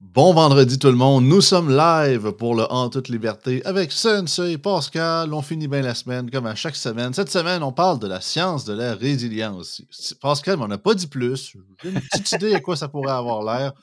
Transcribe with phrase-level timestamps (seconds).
[0.00, 4.56] Bon vendredi tout le monde, nous sommes live pour le En toute liberté avec Sensei
[4.56, 5.34] Pascal.
[5.34, 7.12] On finit bien la semaine comme à chaque semaine.
[7.12, 9.82] Cette semaine, on parle de la science de la résilience.
[10.22, 11.52] Pascal m'en a pas dit plus.
[11.82, 13.74] J'ai une petite idée à quoi ça pourrait avoir l'air.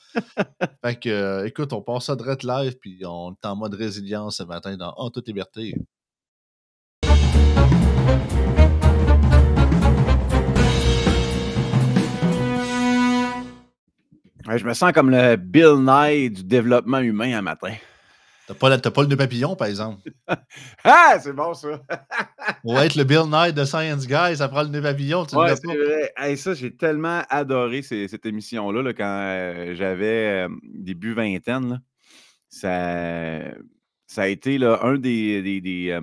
[0.83, 4.37] Fait que, euh, écoute, on passe ça direct live puis on est en mode résilience
[4.37, 5.75] ce matin dans En toute liberté.
[14.55, 17.73] Je me sens comme le Bill Nye du développement humain un matin.
[18.47, 20.09] T'as pas, pas le nœud papillon, par exemple.
[20.85, 21.81] ah, c'est bon ça.
[22.63, 25.25] Pour être le Bill Nye de Science Guy, ça prend le nœud papillon.
[25.25, 26.35] Tu ouais, c'est vrai.
[26.37, 31.81] ça, j'ai tellement adoré cette émission-là quand euh, j'avais euh, début vingtaine.
[32.47, 33.41] Ça,
[34.05, 36.01] ça a été là, un des, des, des, euh,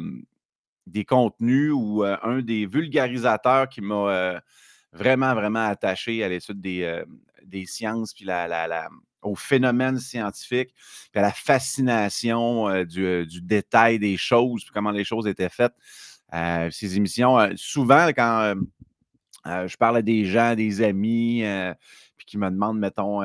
[0.87, 4.43] des contenus ou un des vulgarisateurs qui m'a
[4.93, 7.03] vraiment, vraiment attaché à l'étude des,
[7.47, 8.89] des sciences, puis la, la,
[9.25, 10.75] au phénomène scientifique,
[11.11, 15.49] puis à la fascination euh, du, du, détail des choses, puis comment les choses étaient
[15.49, 15.75] faites.
[16.33, 18.55] Euh, ces émissions, euh, souvent, quand
[19.45, 21.45] je parle à des gens, des amis,
[22.17, 23.21] puis qui me demandent, mettons,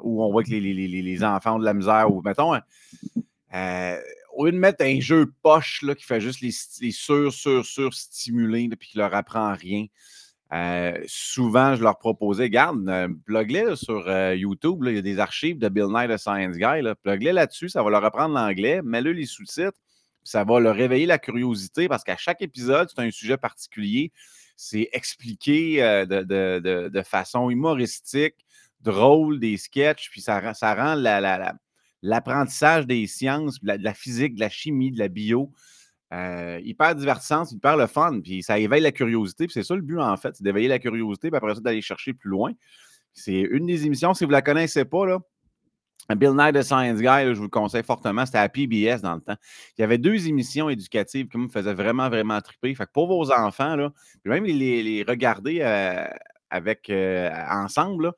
[0.00, 4.46] où on voit que les, les, les, enfants ont de la misère, ou mettons, au
[4.46, 7.92] lieu de mettre un jeu poche là, qui fait juste les, les sur, sur, sur
[7.92, 9.84] stimuler, puis qui leur apprend rien,
[10.52, 15.18] euh, souvent, je leur proposais, garde, euh, plug-les sur euh, YouTube, il y a des
[15.18, 19.12] archives de Bill Nye, le Science Guy, plug-les là-dessus, ça va leur apprendre l'anglais, mets-le
[19.12, 19.78] les sous-titres,
[20.24, 24.12] ça va leur réveiller la curiosité parce qu'à chaque épisode, c'est un sujet particulier,
[24.54, 28.34] c'est expliqué de, façon humoristique,
[28.82, 30.96] drôle, des sketchs, puis ça, ça rend
[32.02, 35.50] l'apprentissage des sciences, de la physique, de la chimie, de la bio,
[36.12, 39.46] euh, hyper divertissant, hyper le fun, puis ça éveille la curiosité.
[39.46, 41.80] Puis c'est ça le but, en fait, c'est d'éveiller la curiosité, puis après ça, d'aller
[41.80, 42.52] chercher plus loin.
[43.14, 45.18] C'est une des émissions, si vous ne la connaissez pas, là,
[46.16, 48.26] Bill Nye the Science Guy, je vous le conseille fortement.
[48.26, 49.36] C'était à PBS dans le temps.
[49.78, 52.74] Il y avait deux émissions éducatives qui me faisaient vraiment, vraiment triper.
[52.92, 53.92] Pour vos enfants, là,
[54.24, 56.04] même les, les regarder euh,
[56.50, 58.12] avec, euh, ensemble,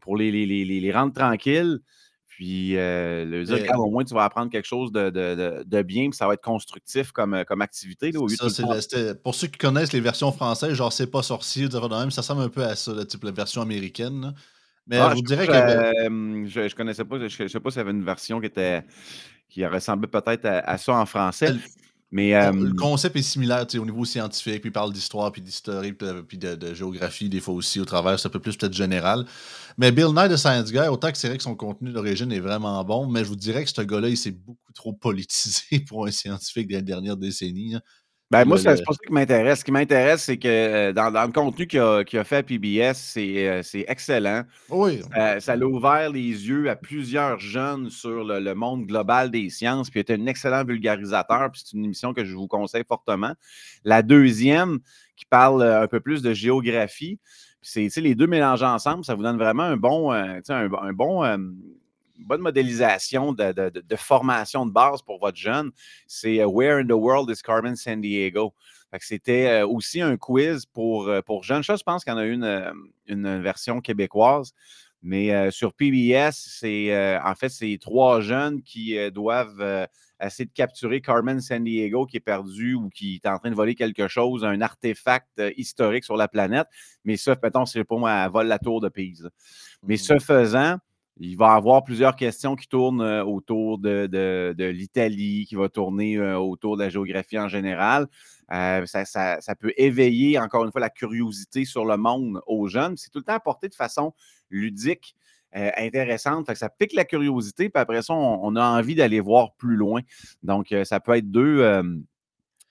[0.00, 1.78] pour les, les, les, rendre tranquilles,
[2.36, 6.08] puis, euh, le dire, au moins, tu vas apprendre quelque chose de, de, de, bien,
[6.10, 8.10] puis ça va être constructif comme, comme activité.
[8.10, 12.42] Là, ça, pour ceux qui connaissent les versions françaises, genre C'est pas sorcier, ça ressemble
[12.42, 14.34] un peu à ça, type la version américaine.
[14.88, 15.52] Mais ah, je vous dirais que.
[15.52, 18.84] je, ne connaissais pas, je, ne sais pas s'il y avait une version qui était
[19.48, 21.54] qui ressemblait peut-être à, ça en français.
[22.14, 25.82] Mais, le concept est similaire au niveau scientifique, puis il parle d'histoire, puis d'histoire,
[26.28, 29.26] puis de, géographie, des fois aussi au travers, c'est un peu plus peut-être général.
[29.78, 32.38] Mais Bill Nye de Science Guy, autant que c'est vrai que son contenu d'origine est
[32.38, 36.06] vraiment bon, mais je vous dirais que ce gars-là, il s'est beaucoup trop politisé pour
[36.06, 37.74] un scientifique des dernières décennies.
[37.74, 37.80] Hein.
[38.34, 39.60] Ben, moi, c'est pas ça qui m'intéresse.
[39.60, 43.62] Ce qui m'intéresse, c'est que euh, dans, le contenu qu'il a, fait à PBS, euh,
[43.62, 44.42] c'est excellent.
[44.70, 45.00] Oui.
[45.38, 49.88] ça l'a ouvert les yeux à plusieurs jeunes sur le, monde global des sciences.
[49.88, 51.50] Puis il était un excellent vulgarisateur.
[51.52, 53.34] Puis c'est une émission que je vous conseille fortement.
[53.84, 54.80] La deuxième,
[55.16, 57.18] qui parle euh, un peu plus de géographie.
[57.62, 61.22] C'est les deux mélangés ensemble, ça vous donne vraiment un bon, un, un, bon
[62.18, 65.70] bonne modélisation de, formation de base pour votre jeune,
[66.06, 68.54] c'est euh, Where in the World is Carmen San Diego?
[69.00, 71.64] C'était euh, aussi un quiz pour, euh, pour jeunes.
[71.64, 72.72] Je pense qu'il y en a une,
[73.06, 74.52] une version québécoise.
[75.06, 79.86] Mais sur PBS, c'est en fait, c'est trois jeunes qui doivent
[80.18, 83.54] essayer de capturer Carmen San Diego qui est perdu ou qui est en train de
[83.54, 86.68] voler quelque chose, un artefact historique sur la planète.
[87.04, 89.28] Mais ça, mettons, c'est pour moi, elle vole la tour de Pise.
[89.82, 90.20] Mais ce mmh.
[90.20, 90.78] faisant,
[91.20, 96.16] il va y avoir plusieurs questions qui tournent euh, autour de, l'Italie, qui va tourner
[96.16, 98.06] euh, autour de la géographie en général.
[98.52, 102.96] Euh, ça, peut éveiller, encore une fois, la curiosité sur le monde aux jeunes.
[102.96, 104.12] C'est tout le temps apporté de façon
[104.50, 105.14] ludique,
[105.52, 106.52] intéressante.
[106.54, 110.00] ça pique la curiosité, puis après ça, on, a envie d'aller voir plus loin.
[110.42, 111.62] Donc, ça peut être deux,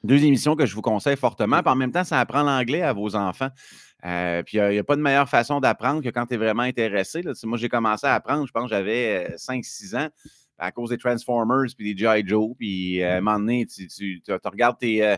[0.04, 1.64] émissions que je vous conseille fortement.
[1.64, 3.50] Puis en même temps, ça apprend l'anglais à vos enfants.
[4.06, 6.64] Euh, puis il n'y a, pas de meilleure façon d'apprendre que quand tu es vraiment
[6.64, 7.22] intéressé.
[7.44, 10.10] Moi, j'ai commencé à apprendre, je pense que j'avais 5-6 euh, ans
[10.58, 12.24] à cause des Transformers puis des G.I.
[12.26, 12.56] Joe.
[12.58, 15.16] Puis euh, à un moment donné, tu, tu, regardes tes,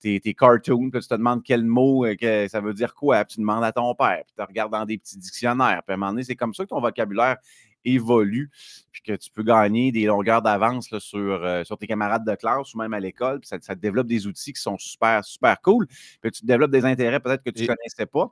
[0.00, 3.40] tes, cartoons, puis tu te demandes quel mot, que, ça veut dire quoi, puis tu
[3.40, 5.82] demandes à ton père, puis tu regardes dans des petits dictionnaires.
[5.86, 7.38] Puis à un moment donné, c'est comme ça que ton vocabulaire
[7.84, 8.50] évolue,
[8.90, 12.78] puis que tu peux gagner des longueurs d'avance sur, sur tes camarades de classe ou
[12.78, 15.86] même à l'école, puis ça, te développe des outils qui sont super, super cool.
[16.20, 18.28] Puis tu développes des intérêts peut-être que tu ne connaissais pas.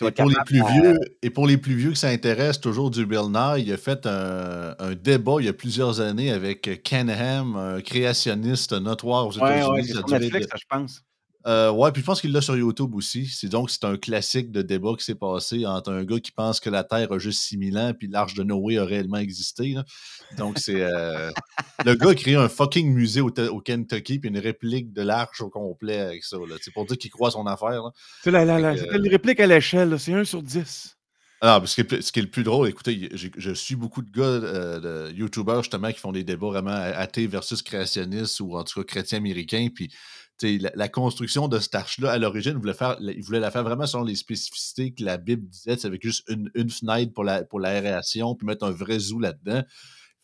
[0.00, 3.28] Et pour, les plus vieux, et pour les plus vieux qui s'intéressent toujours du Bill
[3.28, 7.80] Nye, il a fait un, débat il y a plusieurs années avec Ken Ham, un
[7.80, 9.92] créationniste notoire aux États-Unis.
[9.94, 11.02] Ouais, Netflix, je pense.
[11.46, 13.26] Euh, ouais, puis je pense qu'il l'a sur YouTube aussi.
[13.26, 16.58] C'est donc c'est un classique de débat qui s'est passé entre un gars qui pense
[16.58, 19.74] que la Terre a juste 6000 ans puis l'arche de Noé a réellement existé.
[20.38, 21.30] Donc c'est euh,
[21.84, 23.30] le gars a créé un fucking musée au,
[23.60, 26.38] Kentucky puis une réplique de l'arche au complet avec ça.
[26.62, 27.82] C'est pour dire qu'il croit son affaire.
[28.22, 30.96] C'est la, la, une réplique à l'échelle, c'est 1 sur 10.
[31.46, 35.12] Ah, ce, qui est, le plus drôle, écoutez, je suis beaucoup de gars, euh, de
[35.12, 39.18] YouTubers justement, qui font des débats vraiment athées versus créationnistes ou en tout cas chrétiens
[39.18, 39.68] américains.
[39.74, 39.92] Puis
[40.42, 42.60] la, construction de cette arche-là, à l'origine,
[43.00, 46.50] il voulait, la faire vraiment selon les spécificités que la Bible disait, avec juste une,
[46.54, 49.62] une fenêtre pour l'aération, pour puis mettre un vrai zoo là-dedans.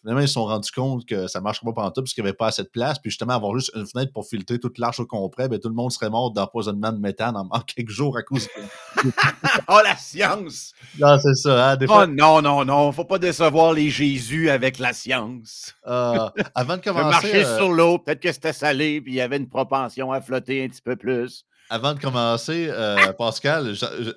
[0.02, 2.24] Finalement, ils se sont rendus compte que ça ne marcherait pas pendant tout parce qu'il
[2.24, 2.98] n'y avait pas assez de place.
[2.98, 5.74] Puis justement, avoir juste une fenêtre pour filtrer toute l'arche au complet, ben, tout le
[5.74, 9.10] monde serait mort d'empoisonnement de méthane en, quelques jours à cause de...
[9.68, 10.72] oh, la science!
[10.98, 11.72] Non, c'est ça.
[11.72, 12.92] Hein, oh non, non, non.
[12.92, 15.74] Faut pas décevoir les Jésus avec la science.
[15.86, 17.10] Euh, avant de commencer...
[17.10, 20.22] marcher euh, sur l'eau, peut-être que c'était salé, puis il y avait une propension à
[20.22, 21.44] flotter un petit peu plus.
[21.72, 23.74] Avant de commencer, euh, Pascal,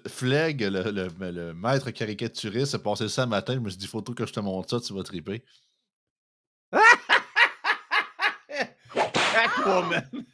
[0.07, 3.53] Fleg, le, le, maître caricaturiste, a passé ça le matin.
[3.53, 5.43] Je me suis dit, faut que je te montre ça, tu vas triper.
[9.33, 10.25] Catwoman.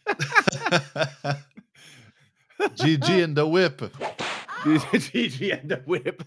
[2.75, 3.81] GG and the whip.
[4.65, 6.21] GG and the whip.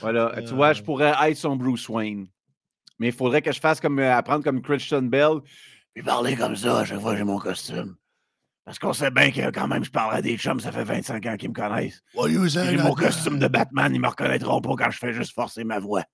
[0.00, 0.84] voilà, tu vois, je euh.
[0.84, 2.28] pourrais être son Bruce Wayne.
[2.98, 5.40] Mais il faudrait que je fasse comme euh, apprendre comme Christian Bell.
[5.94, 7.96] Puis parler comme ça à chaque fois que j'ai mon costume.
[8.64, 11.26] Parce qu'on sait bien que quand même je parle à des chums, ça fait 25
[11.26, 12.02] ans qu'ils me connaissent.
[12.48, 15.78] J'ai mon costume de Batman, ils me reconnaîtront pas quand je fais juste forcer ma
[15.78, 16.04] voix.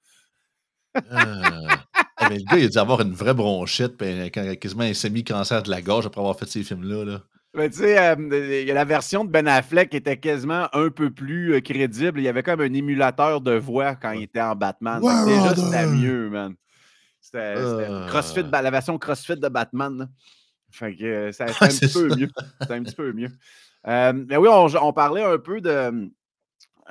[1.11, 1.85] Ah.
[2.21, 5.71] Ah, le gars, il a dû avoir une vraie bronchite, puis quasiment un semi-cancer de
[5.71, 7.21] la gorge après avoir fait ces films-là.
[7.55, 11.61] Mais tu sais, euh, la version de Ben Affleck était quasiment un peu plus euh,
[11.61, 12.21] crédible.
[12.21, 15.01] Il y avait comme un émulateur de voix quand il était en Batman.
[15.27, 16.55] déjà, c'était mieux, man.
[17.21, 18.51] C'était euh.
[18.51, 20.09] la version CrossFit de Batman.
[20.71, 22.29] Fait que ça, un petit peu mieux.
[22.61, 23.31] C'était un petit peu mieux.
[23.85, 26.07] mais oui, on, parlait un peu de euh,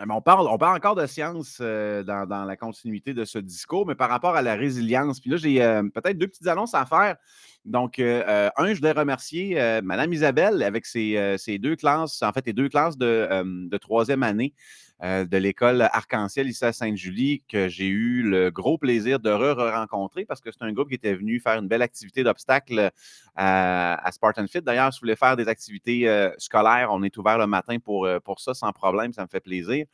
[0.07, 3.96] on parle, on parle encore de science euh, dans, la continuité de ce discours, mais
[3.96, 5.19] par rapport à la résilience.
[5.19, 7.18] Puis là, j'ai euh, peut-être deux petites annonces à faire.
[7.65, 12.69] Donc, un, je voulais remercier Mme Isabelle avec ses, deux classes, en fait, les deux
[12.69, 14.53] classes de troisième année
[15.01, 20.25] euh, de l'école Arc-en-Ciel ici à Sainte-Julie que j'ai eu le gros plaisir de re-rencontrer
[20.25, 22.91] parce que c'est un groupe qui était venu faire une belle activité d'obstacle
[23.38, 24.61] à, Spartan Fit.
[24.61, 28.06] D'ailleurs, si vous voulez faire des activités euh, scolaires, on est ouvert le matin pour,
[28.06, 29.85] euh, pour ça sans problème, ça me fait plaisir.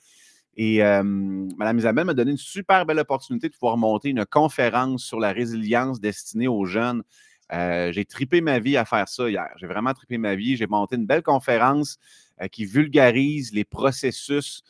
[0.58, 5.20] Et Mme Isabelle m'a donné une super belle opportunité de pouvoir monter une conférence sur
[5.20, 7.04] la résilience destinée aux jeunes.
[7.52, 9.50] J'ai tripé ma vie à faire ça hier.
[9.58, 10.58] J'ai vraiment tripé ma vie.
[10.58, 11.98] J'ai monté une belle conférence
[12.52, 14.64] qui vulgarise les processus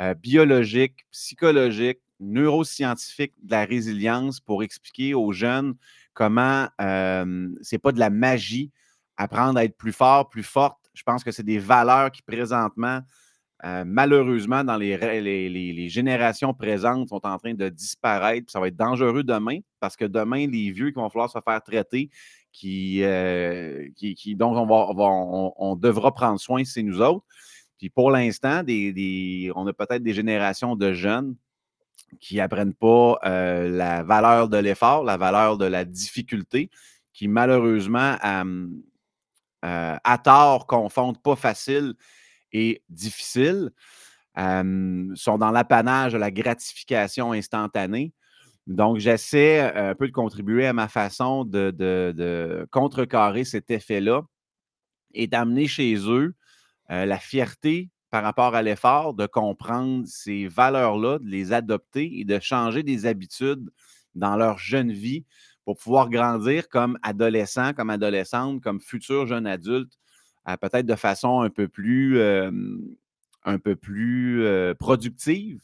[0.00, 5.74] euh, biologique, psychologique, neuroscientifique de la résilience pour expliquer aux jeunes
[6.14, 8.72] comment euh, c'est pas de la magie,
[9.16, 10.78] apprendre à être plus fort, plus forte.
[10.94, 13.00] Je pense que c'est des valeurs qui présentement,
[13.64, 18.50] euh, malheureusement, dans les, générations présentes, sont en train de disparaître.
[18.50, 21.62] Ça va être dangereux demain parce que demain, les vieux qui vont falloir se faire
[21.62, 22.10] traiter,
[22.52, 23.88] qui, euh,
[24.40, 27.24] on, devra prendre soin, c'est nous autres.
[27.78, 31.36] Puis pour l'instant, on a peut-être des générations de jeunes
[32.20, 36.70] qui n'apprennent pas euh, la valeur de l'effort, la valeur de la difficulté,
[37.12, 38.66] qui malheureusement, euh,
[39.62, 41.94] à tort, confondent pas facile
[42.52, 43.70] et difficile,
[44.36, 48.12] sont dans l'apanage de la gratification instantanée.
[48.66, 54.22] Donc, j'essaie un peu de contribuer à ma façon de contrecarrer cet effet-là
[55.14, 56.34] et d'amener chez eux
[56.88, 62.38] la fierté par rapport à l'effort, de comprendre ces valeurs-là, de les adopter et de
[62.38, 63.70] changer des habitudes
[64.14, 65.24] dans leur jeune vie
[65.64, 69.98] pour pouvoir grandir comme adolescent, comme adolescente, comme futur jeune adulte,
[70.60, 72.20] peut-être de façon un peu plus,
[73.44, 74.44] un peu plus
[74.78, 75.60] productive,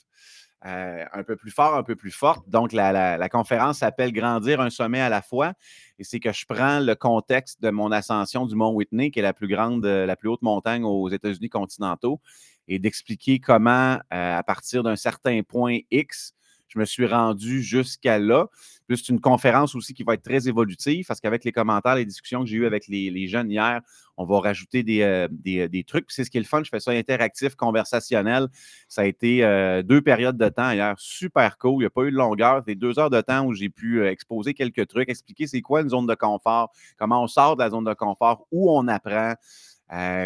[0.62, 2.48] un peu plus fort, un peu plus forte.
[2.48, 5.54] Donc, la, conférence s'appelle Grandir un sommet à la fois.
[5.98, 9.22] Et c'est que je prends le contexte de mon ascension du Mont Whitney, qui est
[9.22, 12.20] la plus grande, la plus haute montagne aux États-Unis continentaux,
[12.68, 16.34] et d'expliquer comment, à partir d'un certain point X,
[16.68, 18.46] je me suis rendu jusqu'à là.
[18.90, 22.40] C'est une conférence aussi qui va être très évolutive parce qu'avec les commentaires, les discussions
[22.40, 23.80] que j'ai eues avec les, jeunes hier,
[24.18, 26.10] on va rajouter des, euh, euh, des, trucs.
[26.10, 26.62] C'est ce qui est le fun.
[26.64, 28.48] Je fais ça interactif, conversationnel.
[28.88, 30.94] Ça a été euh, deux périodes de temps hier.
[30.98, 31.74] Super cool.
[31.74, 32.58] Il n'y a pas eu de longueur.
[32.58, 35.88] C'était deux heures de temps où j'ai pu exposer quelques trucs, expliquer c'est quoi une
[35.88, 39.34] zone de confort, comment on sort de la zone de confort, où on apprend.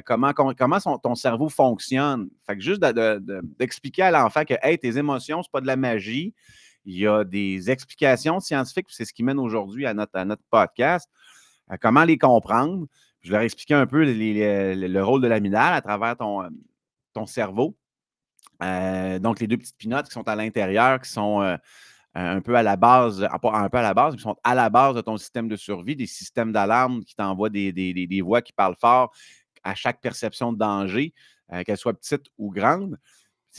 [0.07, 2.31] comment, comment ton cerveau fonctionne.
[2.47, 2.81] Fait juste
[3.59, 6.33] d'expliquer à l'enfant que hey, tes émotions, ce n'est pas de la magie.
[6.87, 11.11] Il y a des explications scientifiques, c'est ce qui mène aujourd'hui à notre podcast.
[11.79, 12.87] comment les comprendre.
[13.23, 16.49] Je leur ai expliqué un peu le rôle de l'amidale à travers ton,
[17.13, 17.77] ton cerveau.
[18.61, 21.59] donc, les deux petites pinottes qui sont à l'intérieur, qui sont
[22.15, 23.39] un peu à la base, un
[23.69, 26.07] peu à la base, qui sont à la base de ton système de survie, des
[26.07, 29.13] systèmes d'alarme qui t'envoient des, voix qui parlent fort
[29.65, 31.15] à chaque perception de danger,
[31.53, 32.99] euh, qu'elle soit petite ou grande.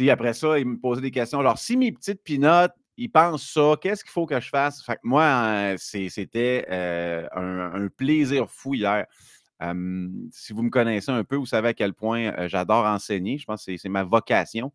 [0.10, 1.40] Après ça, il me posait des questions.
[1.40, 4.84] Alors, si mes petites pinottes, ils pensent ça, qu'est-ce qu'il faut que je fasse?
[4.84, 9.06] Fait que moi, euh, c'était euh, un, plaisir fou hier.
[10.32, 13.38] Si vous me connaissez un peu, vous savez à quel point j'adore enseigner.
[13.38, 14.72] Je pense que c'est ma vocation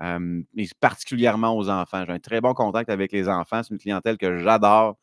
[0.00, 2.04] mais particulièrement aux enfants.
[2.06, 3.62] J'ai un très bon contact avec les enfants.
[3.62, 4.96] C'est une clientèle que j'adore.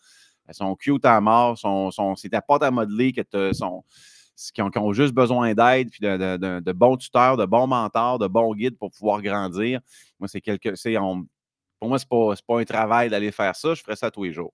[0.48, 1.58] Elles sont cute à mort.
[1.58, 3.84] Sont, sont, c'est ta porte à modeler que sont,
[4.54, 8.78] qui, ont, juste besoin d'aide, puis de, bons tuteurs, de bons mentors, de bons guides
[8.78, 9.82] pour pouvoir grandir.
[10.20, 10.70] Moi, c'est quelque.
[11.80, 13.74] pour moi, ce n'est pas un travail d'aller faire ça.
[13.76, 14.54] Je ferais ça tous les jours.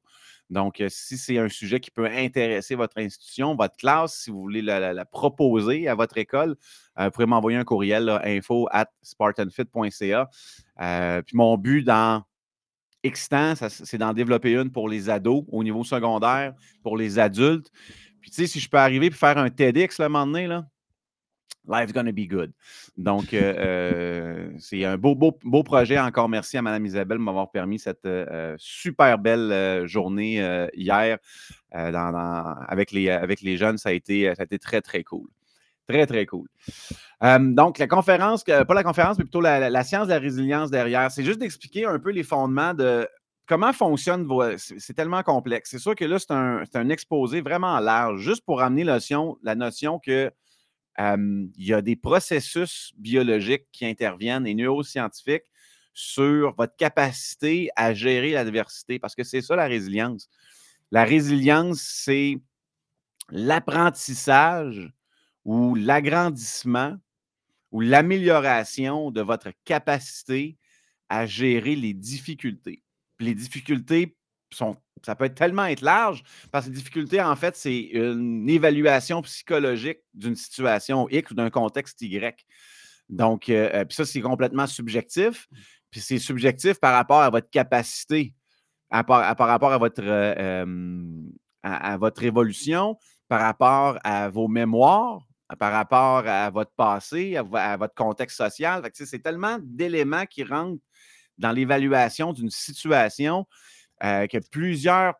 [0.53, 4.39] Donc, euh, si c'est un sujet qui peut intéresser votre institution, votre classe, si vous
[4.39, 6.55] voulez la, proposer à votre école,
[6.99, 10.29] euh, vous pouvez m'envoyer un courriel, info at spartanfit.ca.
[10.81, 12.23] Euh, puis mon but dans
[13.05, 17.69] Extant, c'est d'en développer une pour les ados au niveau secondaire, pour les adultes.
[18.21, 20.65] Puis, tu sais, si je peux arriver et faire un TEDx le moment donné, là,
[21.65, 22.51] Life's gonna be good.
[22.97, 25.97] Donc, euh, euh, c'est un beau, beau, beau projet.
[25.97, 31.17] Encore merci à Mme Isabelle de m'avoir permis cette euh, super belle journée hier
[31.71, 33.77] avec, les, avec les jeunes.
[33.77, 35.27] Ça a, été, ça a été très, très cool.
[35.87, 36.47] Très, très cool.
[37.21, 41.23] donc, la conférence, pas la conférence, mais plutôt la, science de la résilience derrière, c'est
[41.23, 43.07] juste d'expliquer un peu les fondements de
[43.47, 44.43] comment fonctionne vos.
[44.57, 45.71] C'est tellement complexe.
[45.71, 49.55] C'est sûr que là, c'est un, un, exposé vraiment large, juste pour amener notion, la
[49.55, 50.31] notion que
[50.97, 55.49] il y a des processus biologiques qui interviennent et neuroscientifiques
[55.93, 60.29] sur votre capacité à gérer l'adversité, parce que c'est ça la résilience.
[60.91, 62.39] La résilience, c'est
[63.29, 64.91] l'apprentissage
[65.45, 66.97] ou l'agrandissement
[67.71, 70.57] ou l'amélioration de votre capacité
[71.09, 72.83] à gérer les difficultés.
[73.19, 74.15] les difficultés
[74.55, 78.49] sont ça peut être tellement être large, parce que la difficulté, en fait, c'est une
[78.49, 82.45] évaluation psychologique d'une situation X ou d'un contexte Y.
[83.09, 85.47] Donc, euh, euh, puis ça, c'est complètement subjectif.
[85.91, 88.33] Puis c'est subjectif par rapport à votre capacité,
[88.89, 90.95] à, par, rapport à votre, euh,
[91.61, 95.21] à, votre évolution, par rapport à vos mémoires,
[95.59, 98.81] par rapport à votre passé, à, votre contexte social.
[98.93, 100.81] C'est tellement d'éléments qui rentrent
[101.37, 103.45] dans l'évaluation d'une situation
[104.03, 105.15] euh, que plusieurs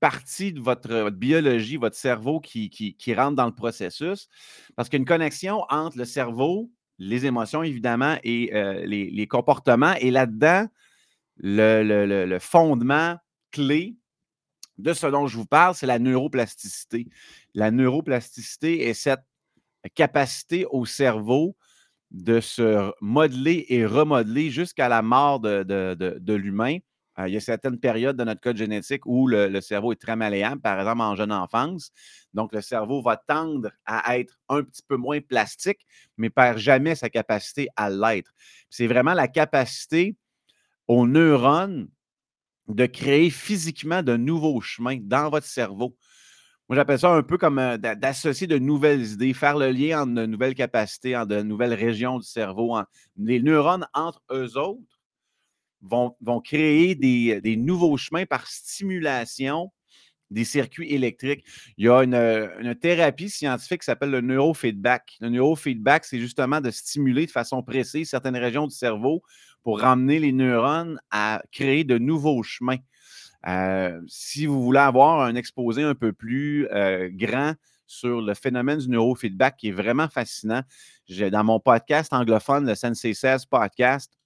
[0.00, 4.28] parties de votre, biologie, votre cerveau qui, qui, rentrent dans le processus.
[4.76, 9.26] Parce qu'il y a une connexion entre le cerveau, les émotions, évidemment, et euh, les,
[9.26, 9.94] comportements.
[10.00, 10.66] Et là-dedans,
[11.38, 13.16] le, fondement
[13.50, 13.96] clé
[14.78, 17.08] de ce dont je vous parle, c'est la neuroplasticité.
[17.54, 19.24] La neuroplasticité est cette
[19.94, 21.56] capacité au cerveau
[22.10, 26.78] de se modeler et remodeler jusqu'à la mort de l'humain
[27.26, 30.60] il y a certaines périodes de notre code génétique où le, cerveau est très malléable,
[30.60, 31.90] par exemple en jeune enfance.
[32.34, 35.84] Donc, le cerveau va tendre à être un petit peu moins plastique,
[36.16, 38.32] mais perd jamais sa capacité à l'être.
[38.70, 40.16] C'est vraiment la capacité
[40.86, 41.88] aux neurones
[42.68, 45.96] de créer physiquement de nouveaux chemins dans votre cerveau.
[46.68, 50.12] Moi, j'appelle ça un peu comme euh, d'associer de nouvelles idées, faire le lien entre
[50.12, 52.76] de nouvelles capacités, entre de nouvelles régions du cerveau.
[53.16, 54.97] Les neurones entre eux autres
[55.82, 59.70] vont, créer des, nouveaux chemins par stimulation
[60.30, 61.44] des circuits électriques.
[61.78, 65.16] Il y a une, thérapie scientifique qui s'appelle le neurofeedback.
[65.20, 69.22] Le neurofeedback, c'est justement de stimuler de façon précise certaines régions du cerveau
[69.62, 72.78] pour ramener les neurones à créer de nouveaux chemins.
[73.46, 77.54] Euh, si vous voulez avoir un exposé un peu plus euh, grand
[77.86, 80.62] sur le phénomène du neurofeedback qui est vraiment fascinant,
[81.08, 84.17] dans mon podcast anglophone, le Sensei 16 podcast,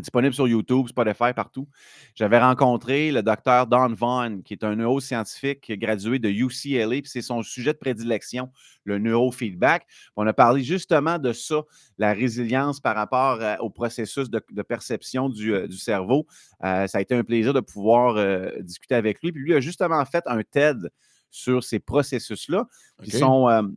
[0.00, 1.66] disponible sur YouTube, Spotify, partout.
[2.14, 7.22] J'avais rencontré le docteur Don Vaughn, qui est un neuroscientifique gradué de UCLA, puis c'est
[7.22, 8.50] son sujet de prédilection,
[8.84, 9.86] le neurofeedback.
[10.16, 11.62] On a parlé justement de ça,
[11.98, 16.26] la résilience par rapport euh, au processus de, perception du, euh, cerveau.
[16.64, 18.16] Euh, ça a été un plaisir de pouvoir
[18.60, 19.32] discuter avec lui.
[19.32, 20.90] Puis lui a justement fait un TED
[21.30, 22.66] sur ces processus-là.
[23.08, 23.74] Son,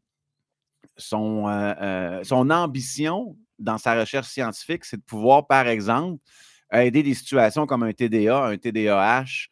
[0.98, 6.22] son, son ambition dans sa recherche scientifique, c'est de pouvoir, par exemple,
[6.72, 9.48] aider des situations comme un TDA, un TDAH,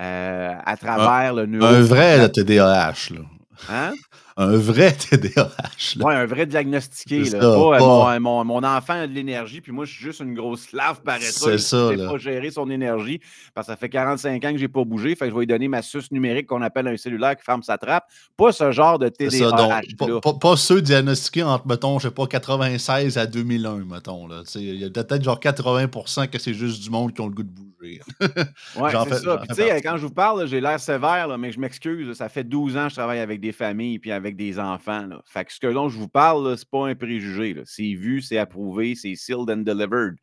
[0.00, 1.66] euh, à travers le neuro.
[1.66, 3.20] Un vrai TDAH, là.
[3.68, 3.92] Hein?
[4.40, 5.96] Un vrai TDAH.
[5.96, 7.24] Oui, un vrai diagnostiqué.
[7.24, 7.40] Là.
[7.40, 11.00] pas, Mon, mon, enfant a de l'énergie, puis moi, je suis juste une grosse lave
[11.02, 11.32] paresseuse.
[11.40, 11.92] C'est ça.
[11.92, 13.20] Je ne pas gérer son énergie
[13.52, 15.16] parce que ça fait 45 ans que je n'ai pas bougé.
[15.16, 17.64] Fait que je vais lui donner ma suce numérique qu'on appelle un cellulaire qui ferme
[17.64, 18.04] sa trappe.
[18.36, 19.80] Pas ce genre de TDAH.
[20.22, 24.28] Pas, pas, ceux diagnostiqués entre, mettons, je sais pas, 96 à 2001, mettons.
[24.54, 27.42] Il y a peut-être genre 80% que c'est juste du monde qui ont le goût
[27.42, 27.68] de bouger.
[27.80, 27.98] oui,
[29.08, 29.36] c'est ça.
[29.38, 32.16] Puis, tu sais, quand je vous parle, j'ai l'air sévère, mais je m'excuse.
[32.16, 35.08] Ça fait 12 ans que je travaille avec des familles puis avec des enfants.
[35.26, 37.60] Fait que ce que dont je vous parle, ce n'est pas un préjugé.
[37.64, 40.16] C'est vu, c'est approuvé, c'est sealed and delivered.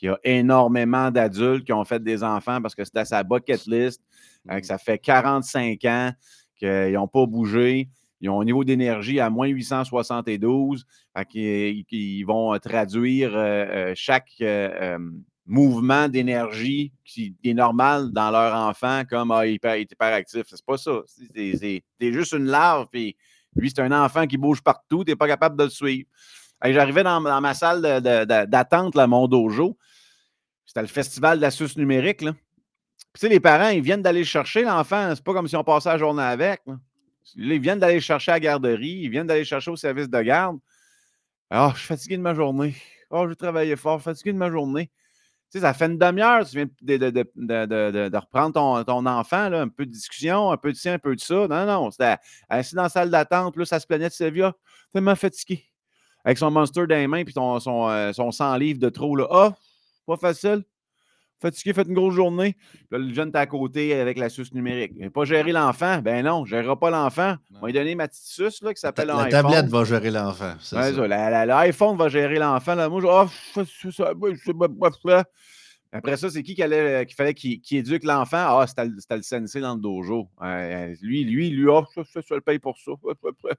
[0.00, 3.22] Il y a énormément d'adultes qui ont fait des enfants parce que c'était à sa
[3.24, 4.00] bucket list,
[4.48, 4.62] que mmh.
[4.62, 6.12] ça fait 45 ans
[6.56, 7.88] qu'ils n'ont pas bougé.
[8.20, 10.84] Ils ont un niveau d'énergie à moins 872.
[11.34, 14.98] Ils, vont traduire euh, euh, chaque euh,
[15.48, 20.42] mouvement d'énergie qui est normal dans leur enfant comme ah, il est hyperactif.
[20.46, 21.00] C'est pas ça.
[21.34, 23.16] C'est juste une larve, puis
[23.56, 26.06] lui, c'est un enfant qui bouge partout, tu n'es pas capable de le suivre.
[26.62, 29.76] J'arrivais dans, ma salle d'attente, à mon dojo.
[30.66, 32.20] C'était le festival de la numérique.
[32.20, 32.32] Là.
[33.22, 35.14] les parents, ils viennent d'aller chercher l'enfant.
[35.14, 36.60] C'est pas comme si on passait la journée avec.
[37.36, 40.58] ils viennent d'aller chercher à la garderie, ils viennent d'aller chercher au service de garde.
[41.48, 42.74] Ah, je suis fatigué de ma journée.
[43.10, 44.90] Oh, je travaillé fort, fatigué de ma journée.
[45.50, 49.86] Sais, ça fait une demi-heure, tu viens de, reprendre ton, ton enfant, là, un peu
[49.86, 51.48] de discussion, un peu de ci, un peu de ça.
[51.48, 52.16] Non, non, c'était
[52.50, 54.54] assis dans la salle d'attente, là, ça se plaignait de Sylvia,
[54.92, 55.64] tellement fatigué.
[56.22, 59.16] Avec son monster dans les mains, puis son, son, euh, son 100 livres de trop,
[59.16, 59.26] là.
[59.30, 59.54] Ah,
[60.06, 60.64] pas facile.
[61.40, 62.56] Fatigué, fait une grosse journée.
[62.90, 64.92] Là, le jeune est à côté avec la suce numérique.
[64.96, 66.00] Il pas gérer l'enfant?
[66.02, 67.36] Ben non, je ne gérerai pas l'enfant.
[67.54, 70.54] On va lui donner ma petite suce là, qui s'appelle La tablette va gérer l'enfant.
[70.72, 72.74] L'iPhone va gérer l'enfant.
[72.90, 73.28] Moi, je, oh,
[75.92, 78.58] Après ça, c'est qui qu'il fallait qu'il éduque l'enfant?
[78.60, 80.28] Ah, c'était le sensei dans le dojo.
[81.02, 82.92] lui, lui, lui, oh, ça, ça, le paye pour ça.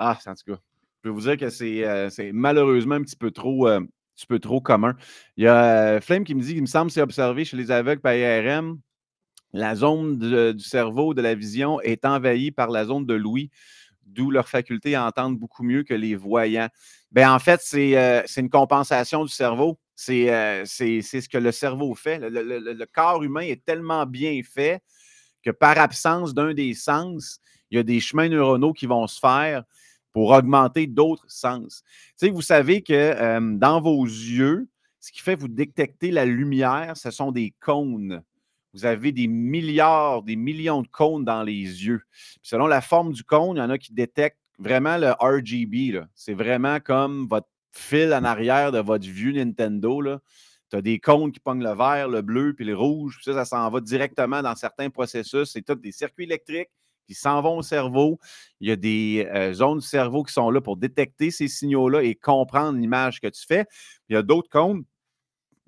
[0.00, 3.32] Ah, en tout cas, je peux vous dire que c'est euh, malheureusement un petit peu
[3.32, 3.68] trop.
[4.18, 4.96] Euh, petit peu trop commun.
[5.36, 7.70] Il y a euh, Flame qui me dit qu'il me semble c'est observé chez les
[7.70, 8.80] aveugles par IRM,
[9.52, 10.18] la zone
[10.54, 13.50] du cerveau de la vision est envahie par la zone de l'ouïe,
[14.04, 16.68] d'où leur faculté à entendre beaucoup mieux que les voyants.
[17.12, 19.78] Bien, en fait, c'est euh, une compensation du cerveau.
[20.10, 22.18] Euh, c'est ce que le cerveau fait.
[22.20, 24.82] le, corps humain est tellement bien fait
[25.42, 29.18] que par absence d'un des sens, il y a des chemins neuronaux qui vont se
[29.18, 29.64] faire
[30.12, 31.82] pour augmenter d'autres sens.
[32.20, 34.68] Vous savez que dans vos yeux,
[35.00, 38.22] ce qui fait vous détecter la lumière, ce sont des cônes.
[38.74, 42.02] Vous avez des milliards, des millions de cônes dans les yeux.
[42.42, 46.02] selon la forme du cône, il y en a qui détectent vraiment le RGB.
[46.14, 50.02] C'est vraiment comme votre fil en arrière de votre vieux Nintendo.
[50.70, 53.20] Tu as des cônes qui pognent le vert, le bleu, puis le rouge.
[53.22, 55.50] ça, ça s'en va directement dans certains processus.
[55.52, 56.68] C'est tout des circuits électriques
[57.08, 58.20] qui s'en vont au cerveau.
[58.60, 62.02] Il y a des euh, zones du cerveau qui sont là pour détecter ces signaux-là
[62.02, 63.64] et comprendre l'image que tu fais.
[64.08, 64.84] Il y a d'autres cônes,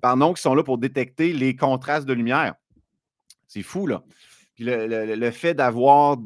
[0.01, 2.53] pardon, qui sont là pour détecter les contrastes de lumière.
[3.47, 4.03] C'est fou, là.
[4.53, 6.17] Puis le, fait d'avoir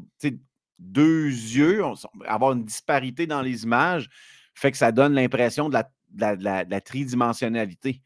[0.78, 1.82] deux yeux,
[2.26, 4.10] avoir une disparité dans les images,
[4.54, 5.78] fait que ça donne l'impression de
[6.20, 8.02] la tridimensionnalité.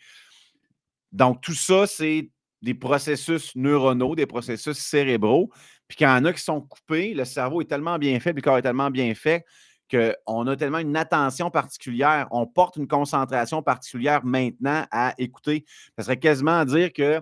[1.11, 2.29] Donc, tout ça, c'est
[2.61, 5.49] des processus neuronaux, des processus cérébraux.
[5.89, 8.31] Puis quand il y en a qui sont coupés, le cerveau est tellement bien fait,
[8.31, 9.43] le corps est tellement bien fait
[9.89, 15.65] qu'on a tellement une attention particulière, on porte une concentration particulière maintenant à écouter.
[15.97, 17.21] Ça serait quasiment à dire qu'un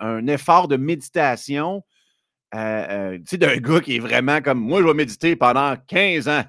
[0.00, 1.84] un effort de méditation,
[2.54, 5.76] euh, euh, tu sais, d'un gars qui est vraiment comme moi, je vais méditer pendant
[5.86, 6.44] 15 ans,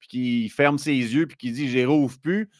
[0.00, 2.50] puis qui ferme ses yeux, puis qui dit j'y rouvre plus,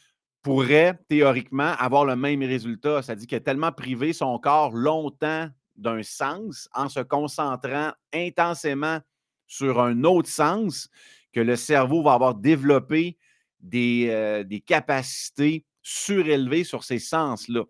[0.42, 3.02] pourrait théoriquement avoir le même résultat.
[3.02, 5.48] Ça dit qu'il a tellement privé son corps longtemps
[5.80, 9.00] d'un sens en se concentrant intensément
[9.46, 10.88] sur un autre sens
[11.32, 13.18] que le cerveau va avoir développé
[13.60, 17.64] des, euh, des capacités surélevées sur ces sens-là.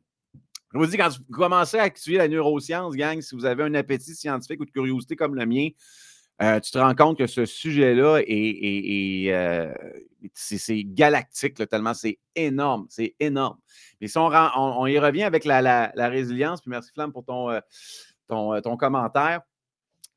[0.72, 3.74] Je vous dis, quand vous commencez à activer la neuroscience, gang, si vous avez un
[3.74, 5.68] appétit scientifique ou de curiosité comme le mien,
[6.42, 9.74] euh, tu te rends compte que ce sujet-là est, euh,
[10.32, 13.58] c'est galactique, tellement c'est énorme, c'est énorme.
[14.00, 19.42] Mais si on, y revient avec la, résilience, puis merci Flamme pour ton, euh, commentaire.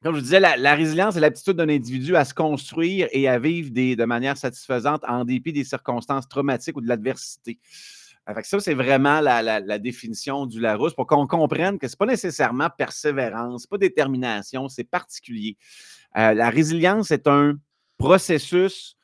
[0.02, 3.38] Comme je vous disais, la, résilience, c'est l'aptitude d'un individu à se construire et à
[3.38, 7.60] vivre de manière satisfaisante en dépit des circonstances traumatiques ou de l'adversité.
[8.44, 12.70] ça, c'est vraiment la, définition du Larousse pour qu'on comprenne que ce n'est pas nécessairement
[12.78, 15.58] persévérance, pas détermination, c'est particulier.
[16.17, 17.58] Euh, la résilience est un
[17.97, 18.95] processus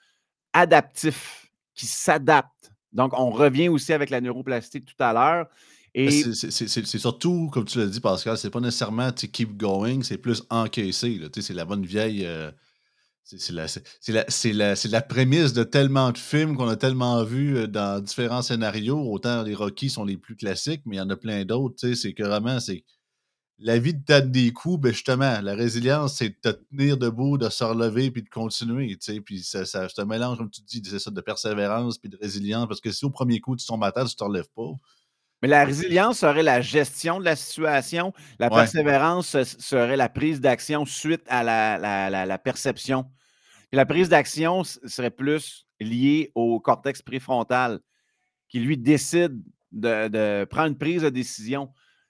[0.53, 2.71] adaptif qui s'adapte.
[2.91, 5.47] Donc, on revient aussi avec la neuroplastique tout à l'heure.
[5.95, 11.19] C'est surtout, comme tu l'as dit, Pascal, c'est pas nécessairement keep going, c'est plus encaisser.
[11.39, 12.25] C'est la bonne vieille.
[12.25, 12.51] Euh,
[13.23, 13.67] C'est la,
[14.53, 18.99] la, la, prémisse de tellement de films qu'on a tellement vus dans différents scénarios.
[19.11, 21.93] Autant les Rocky sont les plus classiques, mais il y en a plein d'autres.
[21.93, 22.83] C'est que vraiment, c'est
[23.61, 27.37] la vie de tête des coups, ben justement, la résilience, c'est de te tenir debout,
[27.37, 28.97] de se relever puis de continuer.
[29.25, 32.67] Puis ça, ça, un mélange, comme tu dis, ça, de persévérance puis de résilience.
[32.67, 34.71] Parce que si au premier coup, tu tombes à terre, tu ne te relèves pas.
[35.41, 38.13] Mais la résilience serait la gestion de la situation.
[38.39, 43.05] La persévérance serait la prise d'action suite à la, perception.
[43.73, 47.79] la prise d'action serait plus liée au cortex préfrontal
[48.47, 49.41] qui, lui, décide
[49.71, 51.69] de prendre une prise de décision.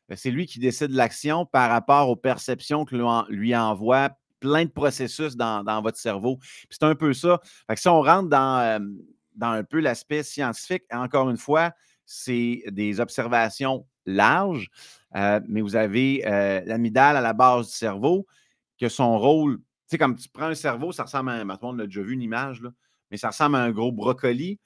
[0.10, 2.96] Ben, c'est lui qui décide l'action par rapport aux perceptions que
[3.30, 6.40] lui, envoie plein de processus dans, votre cerveau.
[6.70, 7.40] C'est un peu ça.
[7.76, 8.98] si on rentre dans,
[9.36, 11.72] dans un peu l'aspect scientifique, encore une fois,
[12.06, 14.70] c'est des observations larges,
[15.16, 18.26] euh, mais vous avez euh, l'amidale à la base du cerveau,
[18.80, 22.02] que son rôle, tu sais, comme tu prends un cerveau, ça ressemble à un, déjà
[22.02, 22.62] vu une image,
[23.12, 24.60] mais ça ressemble à un gros brocoli.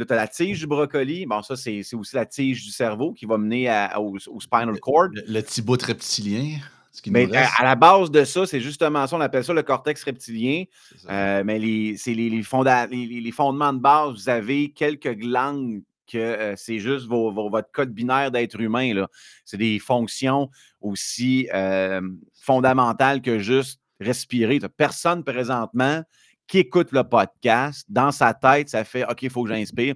[0.00, 1.26] Puis là, tu as la tige du brocoli.
[1.26, 5.08] Bon, ça, c'est aussi la tige du cerveau qui va mener au, spinal cord.
[5.12, 6.58] Le, petit bout reptilien.
[7.06, 10.64] mais à, la base de ça, c'est justement ça, on appelle ça le cortex reptilien.
[11.10, 14.12] Euh, mais c'est les, les, fondements de base.
[14.14, 19.04] Vous avez quelques glandes que euh, c'est juste votre code binaire d'être humain.
[19.44, 22.00] C'est des fonctions aussi euh,
[22.40, 24.60] fondamentales que juste respirer.
[24.76, 26.02] Personne présentement
[26.50, 29.94] qui écoute le podcast, dans sa tête, ça fait OK, il faut que j'inspire.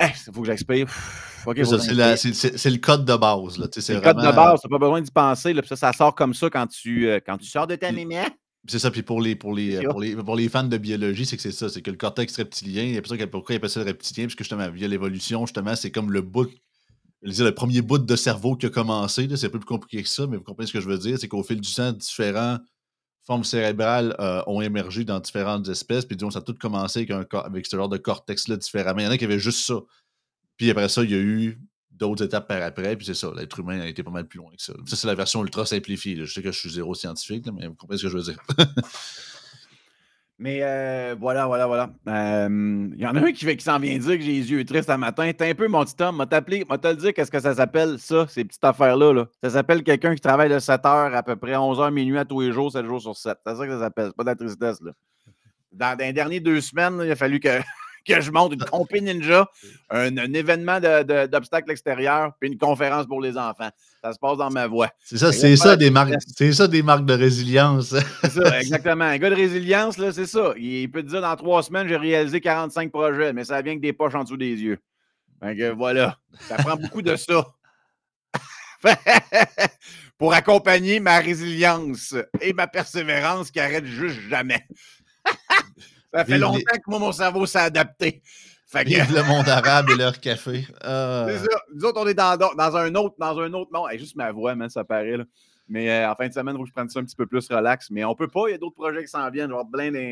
[0.00, 0.88] Il faut que j'inspire.
[1.44, 3.60] c'est le code de base.
[3.78, 5.52] C'est le code de base, tu n'as pas besoin d'y penser.
[5.52, 8.26] Là, ça, ça sort comme ça quand tu, euh, quand tu sors de ta mémoire.
[8.68, 11.36] C'est ça, puis pour les, pour, les, pour, les, pour les fans de biologie, c'est
[11.36, 13.70] que c'est ça, c'est que le cortex reptilien, il y a ça pourquoi il appelle
[13.70, 16.50] ça le reptilien, puisque justement, via l'évolution, justement, c'est comme le bout,
[17.22, 20.26] le premier bout de cerveau qui a commencé, c'est un peu plus compliqué que ça,
[20.26, 22.58] mais vous comprenez ce que je veux dire, c'est qu'au fil du temps, différents
[23.26, 26.04] formes cérébrales euh, ont émergé dans différentes espèces.
[26.04, 29.00] Puis disons, ça a tout commencé avec, ce genre de cortex-là différemment.
[29.00, 29.80] Il y en a qui avaient juste ça.
[30.56, 31.60] Puis après ça, il y a eu
[31.90, 32.96] d'autres étapes par après.
[32.96, 34.72] Puis c'est ça, l'être humain a été pas mal plus loin que ça.
[34.86, 36.16] Ça, c'est la version ultra simplifiée.
[36.16, 38.38] Je sais que je suis zéro scientifique, mais vous comprenez ce que je veux dire.
[40.38, 41.90] Mais euh, voilà, voilà, voilà.
[42.06, 44.90] Il y en a un qui, qui s'en vient dire que j'ai les yeux tristes
[44.90, 45.32] un matin.
[45.32, 46.16] T'es un peu mon petit homme.
[46.16, 49.14] M'a t'appelé, m'a te le qu'est-ce que ça s'appelle, ça, ces petites affaires-là.
[49.14, 49.26] Là.
[49.42, 52.26] Ça s'appelle quelqu'un qui travaille de 7 heures à peu près 11 h minuit à
[52.26, 53.38] tous les jours, 7 jours sur 7.
[53.46, 54.06] C'est ça que ça s'appelle.
[54.08, 54.92] C'est pas de la tristesse, là.
[55.72, 57.48] Dans, les dernières deux semaines, il a fallu que
[58.06, 59.48] que je monte une compé ninja,
[59.90, 63.70] un, événement d'obstacles extérieurs, puis une conférence pour les enfants.
[64.02, 64.88] Ça se passe dans ma voix.
[65.04, 67.94] C'est ça, c'est ça, des marques, c'est ça des marques de résilience.
[68.22, 69.04] C'est ça, exactement.
[69.04, 70.54] Un gars de résilience, là, c'est ça.
[70.56, 73.82] Il peut te dire dans trois semaines, j'ai réalisé 45 projets, mais ça vient que
[73.82, 74.78] des poches en dessous des yeux.
[75.42, 76.18] Donc voilà.
[76.48, 77.46] Ça prend beaucoup de ça.
[80.18, 84.66] pour accompagner ma résilience et ma persévérance qui arrête juste jamais.
[86.16, 88.22] Ça fait longtemps que moi, mon cerveau s'est adapté.
[88.66, 90.66] Fait Vive le monde arabe et leur café.
[90.84, 91.26] Euh...
[91.38, 91.60] C'est ça.
[91.72, 93.88] Nous autres, on est dans, dans, un autre, dans un autre monde.
[93.96, 95.18] juste ma voix, man, ça paraît.
[95.18, 95.24] Là.
[95.68, 97.26] Mais euh, en fin de semaine, il faut que je prenne ça un petit peu
[97.26, 97.90] plus relax.
[97.90, 99.50] Mais on peut pas, il y a d'autres projets qui s'en viennent.
[99.50, 99.66] Genre,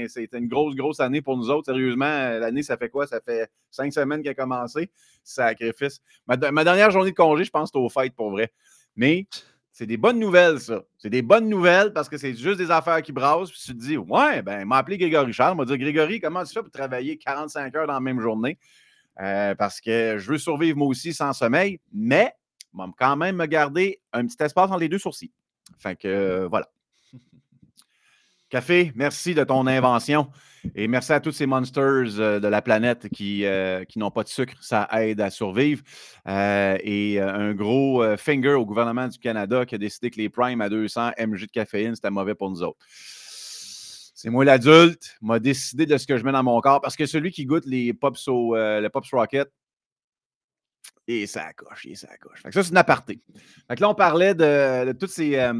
[0.08, 1.66] c'est une grosse, grosse année pour nous autres.
[1.66, 3.06] Sérieusement, l'année, ça fait quoi?
[3.06, 4.90] Ça fait cinq semaines qu'elle a commencé.
[5.22, 6.00] Sacrifice.
[6.26, 8.52] Ma, ma dernière journée de congé, je pense, c'était au fêtes pour vrai.
[8.96, 9.26] Mais
[9.74, 10.84] c'est des bonnes nouvelles, ça.
[10.98, 13.50] C'est des bonnes nouvelles parce que c'est juste des affaires qui brassent.
[13.50, 16.52] Puis tu te dis, ouais, ben, m'a appelé Grégory Charles, m'a dit, Grégory, comment tu
[16.52, 18.56] fais pour travailler 45 heures dans la même journée?
[19.20, 22.32] Euh, parce que je veux survivre moi aussi sans sommeil, mais
[22.72, 25.32] va quand même me garder un petit espace entre les deux sourcils.
[25.76, 26.68] Fait que euh, voilà.
[28.54, 30.28] Café, merci de ton invention.
[30.76, 34.22] Et merci à tous ces monsters euh, de la planète qui, euh, qui n'ont pas
[34.22, 34.54] de sucre.
[34.60, 35.82] Ça aide à survivre.
[36.28, 40.60] Euh, et un gros finger au gouvernement du Canada qui a décidé que les primes
[40.60, 42.78] à 200 mg de caféine, c'était mauvais pour nous autres.
[44.14, 47.06] C'est moi l'adulte, m'a décidé de ce que je mets dans mon corps parce que
[47.06, 48.56] celui qui goûte les Pops, au,
[48.92, 49.50] Pops Rocket,
[51.06, 52.42] et ça coche, et ça coche.
[52.42, 53.20] ça, c'est une aparté.
[53.68, 55.50] Fait là, on parlait de, tous ces,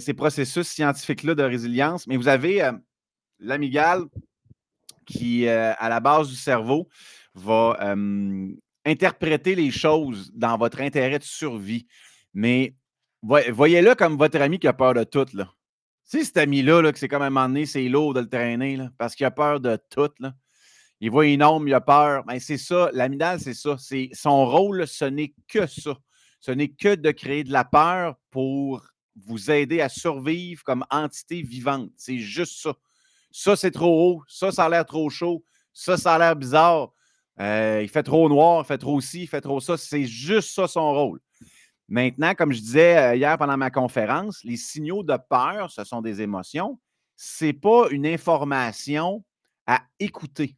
[0.00, 2.70] ces processus scientifiques-là de résilience, mais vous avez
[3.38, 4.04] l'amygale
[5.04, 6.88] qui, euh, à la base du cerveau,
[7.34, 7.94] va
[8.84, 11.86] interpréter les choses dans votre intérêt de survie.
[12.32, 12.74] Mais
[13.22, 15.26] voyez-le comme votre ami qui a peur de tout.
[15.32, 15.50] Là.
[16.10, 18.76] Tu cet ami-là, là, que c'est comme un moment donné, c'est lourd de le traîner,
[18.76, 20.10] là, parce qu'il a peur de tout.
[20.20, 20.34] Là.
[21.04, 22.24] Il voit énorme, il a peur.
[22.24, 23.76] Ben, c'est ça, l'amidale, c'est ça.
[23.78, 25.98] C'est, son rôle, ce n'est que ça.
[26.40, 28.82] Ce n'est que de créer de la peur pour
[29.14, 31.90] vous aider à survivre comme entité vivante.
[31.98, 32.72] C'est juste ça.
[33.30, 34.22] Ça, c'est trop haut.
[34.28, 35.44] Ça, ça a l'air trop chaud.
[35.74, 36.94] Ça, ça a l'air bizarre.
[37.38, 39.76] Euh, il fait trop noir, il fait trop ci, il fait trop ça.
[39.76, 41.20] C'est juste ça son rôle.
[41.86, 46.00] Maintenant, comme je disais euh, hier pendant ma conférence, les signaux de peur, ce sont
[46.00, 46.80] des émotions,
[47.14, 49.22] c'est pas une information
[49.66, 50.56] à écouter.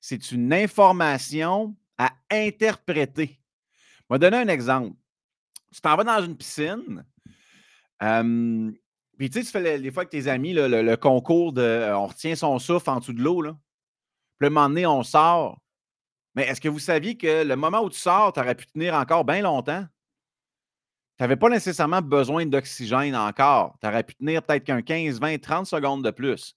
[0.00, 3.40] C'est une information à interpréter.
[4.08, 4.96] Je vais donner un exemple.
[5.72, 7.04] Tu t'en vas dans une piscine,
[9.18, 12.06] puis tu sais, tu fais les, fois avec tes amis le, concours de euh, on
[12.06, 13.42] retient son souffle en dessous de l'eau.
[13.42, 15.60] Puis le moment donné, on sort.
[16.34, 18.94] Mais est-ce que vous saviez que le moment où tu sors, tu aurais pu tenir
[18.94, 19.84] encore bien longtemps?
[21.16, 23.76] Tu n'avais pas nécessairement besoin d'oxygène encore.
[23.80, 26.54] Tu aurais pu tenir peut-être qu'un 15, 20, 30 secondes de plus.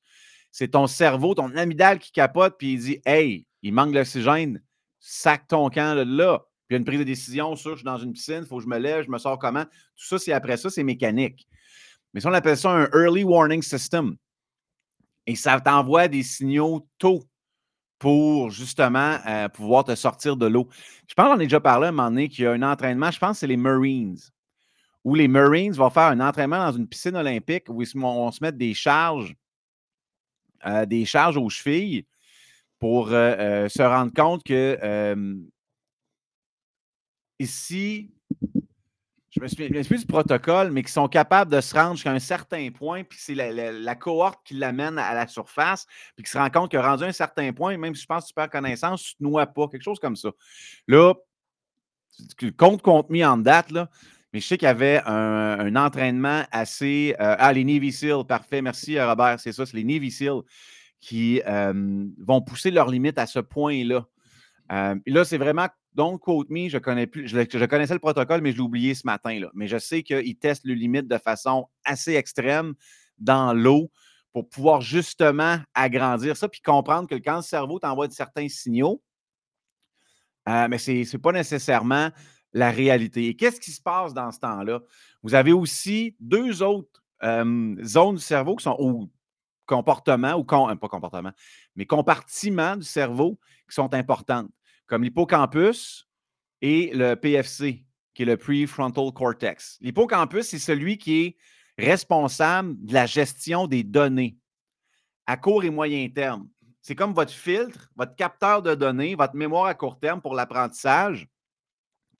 [0.51, 4.61] C'est ton cerveau, ton amygdale qui capote, puis il dit Hey, il manque d'oxygène,
[4.99, 6.05] sac ton camp là.
[6.05, 6.39] là.
[6.67, 8.45] Puis il y a une prise de décision sur je suis dans une piscine, il
[8.45, 9.65] faut que je me lève, je me sors comment?
[9.65, 11.47] Tout ça, c'est après ça, c'est mécanique.
[12.13, 14.15] Mais ça, on appelle ça un early warning system.
[15.27, 17.23] Et ça t'envoie des signaux tôt
[17.99, 20.67] pour justement euh, pouvoir te sortir de l'eau.
[21.07, 23.11] Je pense qu'on a déjà parlé à un moment donné qu'il y a un entraînement,
[23.11, 24.17] je pense que c'est les Marines,
[25.03, 28.43] où les Marines vont faire un entraînement dans une piscine olympique où ils vont se
[28.43, 29.35] mettre des charges,
[30.65, 32.05] euh, des charges aux chevilles
[32.79, 34.77] pour euh, se rendre compte que
[37.39, 38.13] ici,
[39.31, 42.19] je me souviens, plus du protocole, mais qui sont capables de se rendre jusqu'à un
[42.19, 46.49] certain point, puis c'est la, cohorte qui l'amène à la surface, puis qui se rend
[46.49, 49.15] compte que rendu un certain point, même si je pense que tu perds connaissance, tu
[49.19, 50.31] ne te noies pas, quelque chose comme ça.
[50.87, 51.13] Là,
[52.57, 53.89] compte compte mis en date, là,
[54.33, 57.15] mais je sais qu'il y avait un, entraînement assez.
[57.19, 57.93] Euh, ah, les Navy
[58.27, 60.15] parfait, merci euh, Robert, c'est ça, c'est les Navy
[60.99, 64.05] qui euh, vont pousser leurs limites à ce point-là.
[64.69, 68.57] là, c'est vraiment donc, quote me, je, connais plus, je, connaissais le protocole, mais je
[68.57, 69.37] l'ai oublié ce matin.
[69.37, 69.49] Là.
[69.53, 72.75] Mais je sais qu'ils testent le limite de façon assez extrême
[73.17, 73.91] dans l'eau
[74.31, 79.03] pour pouvoir justement agrandir ça, puis comprendre que quand le cerveau t'envoie certains signaux,
[80.47, 82.09] mais ce n'est pas nécessairement
[82.53, 83.27] la réalité.
[83.27, 84.81] Et qu'est-ce qui se passe dans ce temps-là?
[85.23, 89.09] Vous avez aussi deux autres zones du cerveau qui sont au
[89.65, 91.31] comportement, ou pas comportement,
[91.75, 94.49] mais compartiments du cerveau qui sont importantes
[94.85, 96.09] comme l'hippocampus
[96.61, 99.77] et le PFC, qui est le prefrontal cortex.
[99.79, 101.37] L'hippocampus, c'est celui qui est
[101.77, 104.37] responsable de la gestion des données
[105.25, 106.49] à court et moyen terme.
[106.81, 111.29] C'est comme votre filtre, votre capteur de données, votre mémoire à court terme pour l'apprentissage,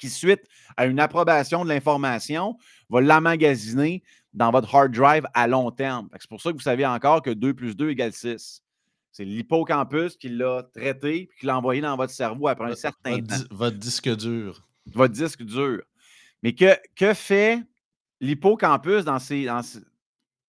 [0.01, 0.41] qui, suite
[0.75, 2.57] à une approbation de l'information,
[2.89, 6.09] va l'emmagasiner dans votre hard drive à long terme.
[6.19, 8.63] C'est pour ça que vous savez encore que 2 plus 2 égale 6.
[9.11, 13.17] C'est l'hippocampus qui l'a traité et qui l'a envoyé dans votre cerveau après un certain
[13.17, 13.55] votre, temps.
[13.55, 14.67] Votre disque dur.
[14.87, 15.83] Votre disque dur.
[16.41, 17.61] Mais que, que fait
[18.21, 19.45] l'hippocampus dans ces,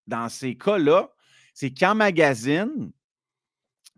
[0.06, 1.10] dans, ces cas-là?
[1.54, 2.92] C'est qu'il emmagasine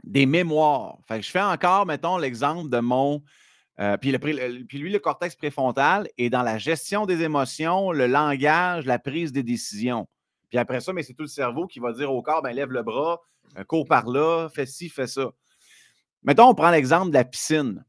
[0.03, 0.99] des mémoires.
[1.07, 3.23] Fait je fais encore, mettons, l'exemple de mon.
[3.81, 8.99] Euh, puis, lui, le cortex préfrontal est dans la gestion des émotions, le langage, la
[8.99, 10.07] prise des décisions.
[10.49, 12.71] Puis après ça, mais c'est tout le cerveau qui va dire au corps, ben, lève
[12.71, 13.21] le bras,
[13.59, 15.33] euh, cours par là, fais ci, fais ça.
[16.23, 17.85] Mettons, on prend l'exemple de la piscine.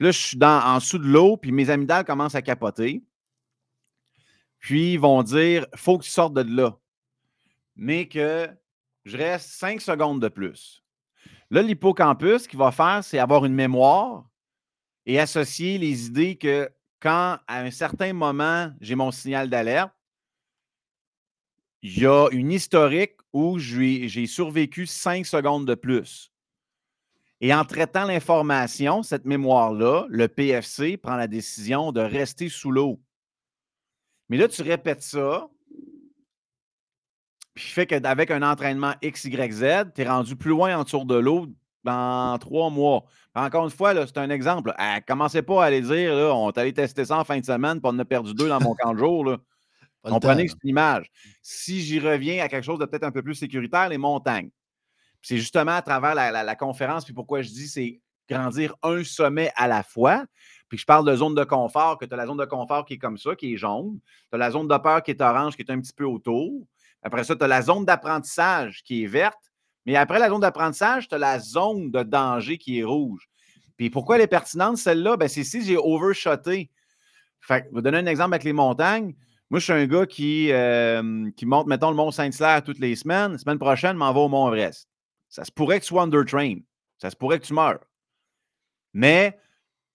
[0.00, 3.04] là, je suis dans, en dessous de l'eau, puis mes amygdales commencent à capoter.
[4.58, 6.76] Puis ils vont dire faut que tu sortes de là.
[7.76, 8.48] Mais que
[9.04, 10.82] je reste cinq secondes de plus.
[11.50, 14.27] Là, l'hippocampus, ce qu'il va faire, c'est avoir une mémoire
[15.08, 19.90] et associer les idées que quand, à un certain moment, j'ai mon signal d'alerte,
[21.80, 26.30] il y a une historique où j'ai survécu cinq secondes de plus.
[27.40, 33.00] Et en traitant l'information, cette mémoire-là, le PFC prend la décision de rester sous l'eau.
[34.28, 35.48] Mais là, tu répètes ça,
[37.54, 41.46] puis fait qu'avec un entraînement XYZ, tu es rendu plus loin en dessous de l'eau
[41.88, 43.04] dans trois mois.
[43.34, 44.74] Encore une fois, c'est un exemple.
[44.78, 47.44] Ah, commencez pas à aller dire, là, on est allé tester ça en fin de
[47.44, 49.24] semaine, puis on en a perdu deux dans mon camp de jour.
[49.24, 49.38] Là.
[50.02, 51.06] Comprenez que c'est une image.
[51.42, 54.50] Si j'y reviens à quelque chose de peut-être un peu plus sécuritaire, les montagnes.
[55.22, 59.66] C'est justement à travers la, conférence, puis pourquoi je dis c'est grandir un sommet à
[59.66, 60.24] la fois.
[60.68, 62.94] Puis je parle de zone de confort, que tu as la zone de confort qui
[62.94, 63.98] est comme ça, qui est jaune.
[64.30, 66.66] Tu as la zone de peur qui est orange, qui est un petit peu autour.
[67.02, 69.47] Après ça, tu as la zone d'apprentissage qui est verte.
[69.88, 73.26] Mais après la zone d'apprentissage, tu as la zone de danger qui est rouge.
[73.78, 75.16] Puis pourquoi elle est pertinente, celle-là?
[75.16, 76.70] Ben, c'est si j'ai overshoté.
[77.40, 79.14] Fait je vais donner un exemple avec les montagnes.
[79.48, 82.96] Moi, je suis un gars qui, euh, qui monte, mettons, le Mont Saint-Hilaire toutes les
[82.96, 83.32] semaines.
[83.32, 84.90] La semaine prochaine, je m'en vais au Mont Everest.
[85.30, 86.56] Ça se pourrait que tu sois under train.
[86.98, 87.80] Ça se pourrait que tu meurs.
[88.92, 89.38] Mais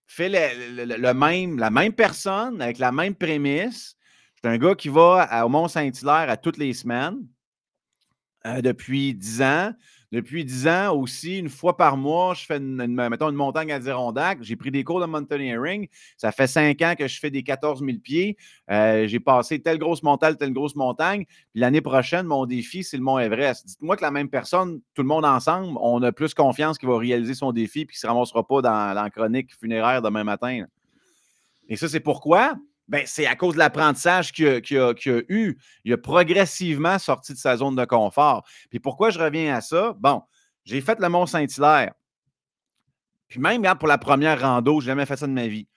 [0.07, 3.95] fais le, même, la même personne avec la même prémisse.
[4.37, 7.27] Suis un gars qui va au Mont Saint-Hilaire à toutes les semaines
[8.45, 9.73] euh, depuis 10 ans.
[10.13, 13.79] Depuis 10 ans aussi, une fois par mois, je fais une, mettons une montagne à
[13.79, 14.37] Dirondac.
[14.41, 15.87] J'ai pris des cours de mountaineering.
[16.17, 18.37] Ça fait 5 ans que je fais des 14 000 pieds.
[18.69, 21.25] Euh, j'ai passé telle grosse montagne, telle grosse montagne.
[21.25, 23.65] Puis l'année prochaine, mon défi, c'est le Mont Everest.
[23.65, 26.97] Dites-moi que la même personne, tout le monde ensemble, on a plus confiance qu'il va
[26.99, 30.65] réaliser son défi et qu'il ne se ramassera pas dans, la chronique funéraire demain matin.
[31.69, 32.53] Et ça, c'est pourquoi?
[32.93, 34.93] Ben, c'est à cause de l'apprentissage qu'il a,
[35.27, 35.57] eu.
[35.83, 38.45] Il a progressivement sorti de sa zone de confort.
[38.69, 39.95] Puis pourquoi je reviens à ça?
[39.97, 40.21] Bon,
[40.63, 41.93] j'ai fait le Mont-Saint-Hilaire.
[43.27, 45.67] Puis même pour la première rando, je n'ai jamais fait ça de ma vie.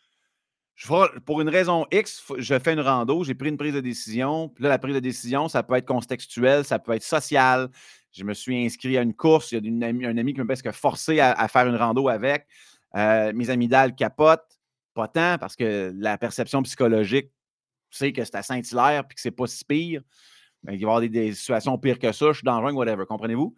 [1.24, 4.50] pour une raison X, je fais une rando, j'ai pris une prise de décision.
[4.50, 7.70] Puis là, la prise de décision, ça peut être contextuel, ça peut être social.
[8.12, 9.52] Je me suis inscrit à une course.
[9.52, 12.46] Il y a un ami qui me presque forcé à, à faire une rando avec.
[12.94, 14.55] Euh, mes amygdales capotent.
[14.96, 17.30] Pas tant, parce que la perception psychologique
[17.90, 20.00] sait que c'est à Saint-Hilaire puis que c'est pas si pire.
[20.62, 22.28] Ben, il va y avoir des, situations pires que ça.
[22.28, 23.04] Je suis dans le whatever.
[23.06, 23.54] Comprenez-vous?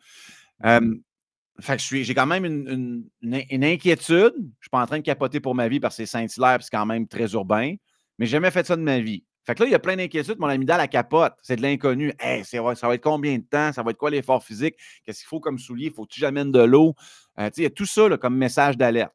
[1.61, 4.33] fait que j'ai quand même une, inquiétude.
[4.35, 6.59] Je ne suis pas en train de capoter pour ma vie parce que c'est Saint-Hilaire
[6.61, 7.77] c'est quand même très urbain.
[8.18, 9.24] Mais j'ai jamais fait ça de ma vie.
[9.46, 10.40] Fait que là, il y a plein d'inquiétudes.
[10.40, 11.35] Mon amygdale, la capote.
[11.40, 12.12] C'est de l'inconnu.
[12.42, 13.72] ça va être combien de temps?
[13.72, 14.74] Ça va être quoi l'effort physique?
[15.05, 15.90] Qu'est-ce qu'il faut comme soulier?
[15.90, 16.96] Faut-tu que j'amène de l'eau?
[17.38, 19.14] Euh, il y a tout ça comme message d'alerte.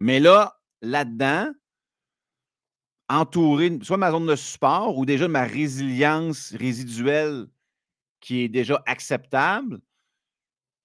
[0.00, 1.52] Mais là, là-dedans,
[3.08, 7.46] entouré, soit ma zone de support ou déjà ma résilience résiduelle
[8.20, 9.80] qui est déjà acceptable,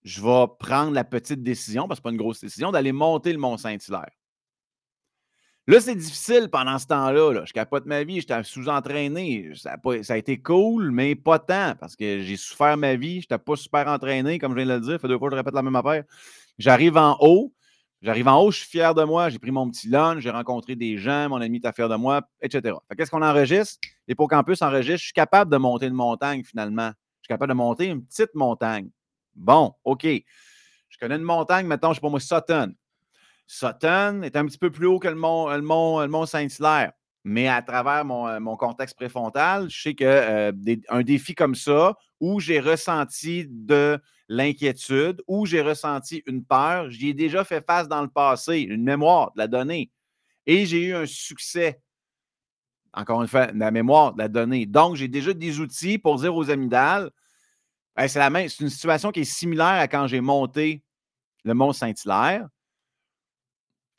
[0.04, 2.92] je vais prendre la petite décision, parce que ce n'est pas une grosse décision, d'aller
[2.92, 4.12] monter le Mont-Saint-Hilaire.
[5.66, 7.32] Là, c'est difficile pendant ce temps-là.
[7.32, 7.46] Là.
[7.46, 9.54] Je capote ma vie, j'étais sous-entraîné.
[9.56, 9.78] Ça,
[10.10, 13.22] a été cool, mais pas tant, parce que j'ai souffert ma vie.
[13.22, 14.92] Je n'étais pas super entraîné, comme je viens de le dire.
[14.94, 16.04] Ça fait deux fois que je répète la même affaire.
[16.58, 17.54] J'arrive en haut,
[18.04, 20.76] J'arrive en haut, je suis fier de moi, j'ai pris mon petit lunch, j'ai rencontré
[20.76, 22.76] des gens, mon ami est fier de moi, etc.
[22.98, 23.80] Qu'est-ce qu'on enregistre?
[24.10, 26.92] L'Hippocampus enregistre, je suis capable de monter une montagne finalement.
[27.22, 28.90] Je suis capable de monter une petite montagne.
[29.34, 30.04] Bon, OK.
[30.04, 32.74] Je connais une montagne, maintenant, je ne sais pas moi, Sutton.
[33.48, 36.92] Sutton est un petit peu plus haut que le mont, le mont, le mont Saint-Hilaire.
[37.24, 41.96] Mais à travers mon, euh, mon, contexte préfrontal, je sais qu'un euh, défi comme ça,
[42.20, 43.98] où j'ai ressenti de
[44.36, 46.90] l'inquiétude, où j'ai ressenti une peur.
[46.90, 49.92] J'y ai déjà fait face dans le passé, une mémoire de la donnée.
[50.46, 51.82] Et j'ai eu un succès.
[52.94, 54.66] Encore une fois, la mémoire de la donnée.
[54.66, 57.12] Donc, j'ai déjà des outils pour dire aux amygdales,
[58.08, 60.84] c'est la même, c'est une situation qui est similaire à quand j'ai monté
[61.44, 62.48] le Mont Saint-Hilaire.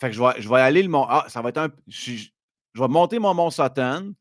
[0.00, 1.06] Fait que je vais, je vais aller le mont.
[1.08, 1.68] Ah, ça va être un.
[1.86, 2.28] Je,
[2.74, 4.14] vais monter mon Mont Sutton.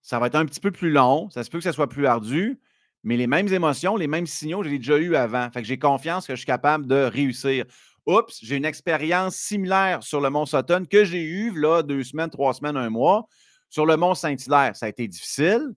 [0.00, 1.28] Ça va être un petit peu plus long.
[1.30, 2.58] Ça se peut que ça soit plus ardu
[3.06, 5.48] mais les mêmes émotions, les mêmes signaux, je l'ai déjà eu avant.
[5.52, 7.64] Fait que j'ai confiance que je suis capable de réussir.
[8.04, 12.30] Oups, j'ai une expérience similaire sur le Mont Sutton que j'ai eu là deux semaines,
[12.30, 13.28] trois semaines, un mois.
[13.70, 15.68] Sur le Mont Saint-Hilaire, ça a été difficile.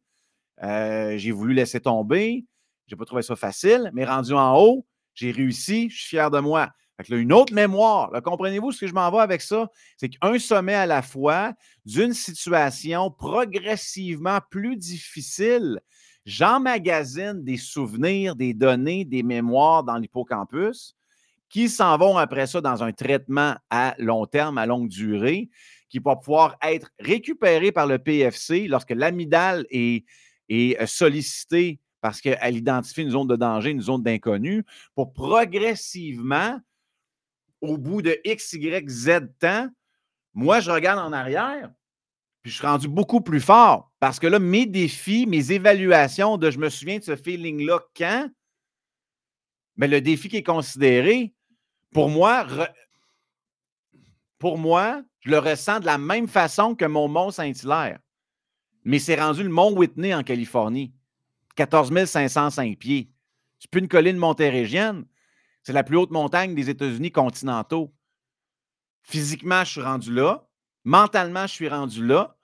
[0.63, 2.45] Euh, j'ai voulu laisser tomber.
[2.87, 5.87] Je n'ai pas trouvé ça facile, mais rendu en haut, j'ai réussi.
[5.91, 6.71] Je suis fier de moi.
[6.97, 8.09] Fait là, une autre mémoire.
[8.23, 9.69] Comprenez-vous ce que je m'en vais avec ça?
[9.97, 11.53] C'est qu'un sommet à la fois
[11.85, 15.79] d'une situation progressivement plus difficile
[16.29, 20.95] j'emmagasine des souvenirs, des données, des mémoires dans l'hippocampus
[21.49, 25.49] qui s'en vont après ça dans un traitement à long terme, à longue durée,
[25.89, 30.05] qui va pouvoir être récupéré par le PFC lorsque l'amygdale est,
[30.47, 34.63] est euh, sollicité parce qu'elle identifie une zone de danger, une zone d'inconnu,
[34.95, 36.59] pour progressivement,
[37.59, 39.67] au bout de X, Y, Z temps,
[40.33, 41.71] moi, je regarde en arrière,
[42.41, 46.51] puis je suis rendu beaucoup plus fort parce que là, mes défis, mes évaluations de
[46.51, 48.29] je me souviens de ce feeling-là quand,
[49.75, 51.33] mais le défi qui est considéré,
[51.93, 52.45] pour moi,
[54.37, 57.99] pour moi, je le ressens de la même façon que mon Mont Saint-Hilaire.
[58.83, 60.93] Mais c'est rendu le Mont Whitney en Californie.
[61.55, 63.09] 14 505 pieds.
[63.59, 65.05] C'est plus une colline montérégienne.
[65.63, 67.93] C'est la plus haute montagne des États-Unis continentaux.
[69.03, 70.48] Physiquement, je suis rendu là.
[70.83, 72.35] Mentalement, je suis rendu là.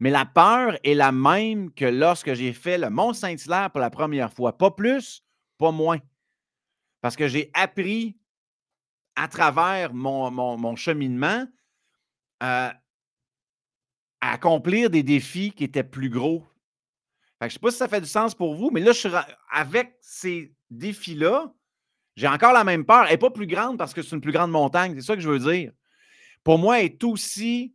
[0.00, 4.32] Mais la peur est la même que lorsque j'ai fait le Mont-Saint-Hilaire pour la première
[4.32, 4.56] fois.
[4.56, 5.22] Pas plus,
[5.58, 5.98] pas moins.
[7.02, 8.16] Parce que j'ai appris
[9.14, 11.46] à travers mon, cheminement
[12.42, 12.70] euh,
[14.20, 16.46] à accomplir des défis qui étaient plus gros.
[17.40, 19.08] je ne sais pas si ça fait du sens pour vous, mais là, je
[19.50, 21.52] avec ces défis-là,
[22.16, 23.04] j'ai encore la même peur.
[23.04, 24.94] Elle n'est pas plus grande parce que c'est une plus grande montagne.
[24.94, 25.72] C'est ça que je veux dire.
[26.44, 27.74] Pour moi, elle est aussi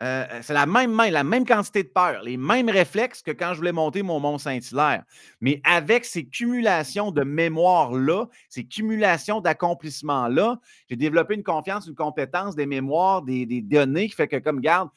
[0.00, 3.32] euh, euh, c'est la même main, la même quantité de peur, les mêmes réflexes que
[3.32, 5.02] quand je voulais monter mon Mont Saint-Hilaire.
[5.40, 12.54] Mais avec ces cumulations de mémoire-là, ces cumulations d'accomplissements-là, j'ai développé une confiance, une compétence
[12.54, 14.88] des mémoires, des, données qui fait que, comme garde,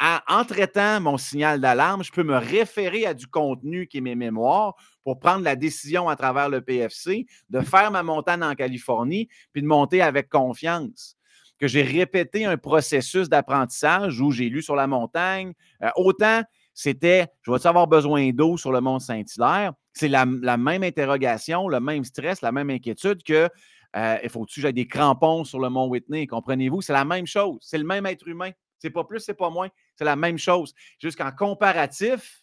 [0.00, 4.14] en traitant mon signal d'alarme, je peux me référer à du contenu qui est mes
[4.14, 9.28] mémoires pour prendre la décision à travers le PFC de faire ma montagne en Californie
[9.52, 11.13] puis de monter avec confiance.
[11.58, 15.52] Que j'ai répété un processus d'apprentissage où j'ai lu sur la montagne.
[15.82, 16.42] Euh, autant
[16.74, 19.72] c'était je vais avoir besoin d'eau sur le mont Saint-Hilaire?
[19.92, 23.48] C'est la, même interrogation, le même stress, la même inquiétude que
[23.96, 26.26] euh, il faut-tu que j'aille des crampons sur le mont Whitney?
[26.26, 26.82] Comprenez-vous?
[26.82, 27.58] C'est la même chose.
[27.60, 28.50] C'est le même être humain.
[28.80, 29.68] C'est pas plus, c'est pas moins.
[29.94, 30.74] C'est la même chose.
[30.98, 32.42] Juste qu'en comparatif,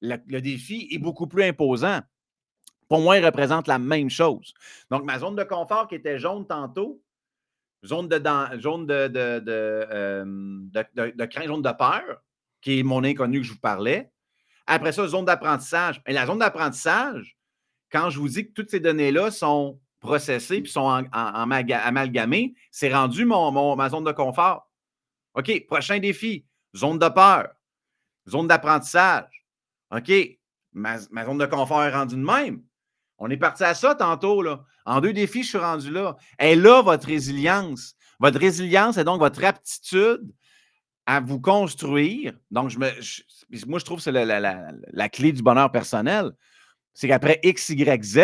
[0.00, 2.00] le, défi est beaucoup plus imposant.
[2.88, 4.54] Pour moi, il représente la même chose.
[4.90, 7.02] Donc, ma zone de confort qui était jaune tantôt,
[7.86, 8.20] zone de,
[8.58, 12.22] jaune de, de, euh, crainte, jaune de peur,
[12.60, 14.10] qui est mon inconnu que je vous parlais.
[14.66, 16.02] Après ça, zone d'apprentissage.
[16.06, 17.36] Et la zone d'apprentissage,
[17.90, 23.24] quand je vous dis que toutes ces données-là sont processées puis sont amalgamées, c'est rendu
[23.24, 24.70] mon, ma zone de confort.
[25.34, 27.48] OK, prochain défi, zone de peur,
[28.28, 29.46] zone d'apprentissage.
[29.90, 30.10] OK,
[30.72, 32.62] ma, zone de confort est rendue de même.
[33.18, 34.42] On est parti à ça tantôt.
[34.42, 34.64] Là.
[34.86, 36.16] En deux défis, je suis rendu là.
[36.38, 37.94] Et là, votre résilience.
[38.20, 40.32] Votre résilience est donc votre aptitude
[41.06, 42.34] à vous construire.
[42.50, 42.90] Donc, je me,
[43.66, 46.30] moi, je trouve que c'est la, clé du bonheur personnel.
[46.94, 48.18] C'est qu'après X, Y, Z,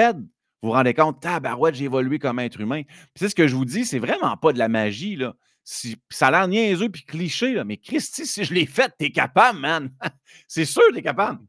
[0.62, 2.82] vous vous rendez compte, tabarouette, j'ai évolué comme être humain.
[2.84, 5.16] Puis c'est ce que je vous dis, c'est vraiment pas de la magie.
[5.16, 5.34] Là.
[5.64, 9.90] ça a l'air niaiseux puis cliché, mais Christy, si je l'ai fait, t'es capable, man.
[10.48, 11.40] c'est sûr, t'es capable.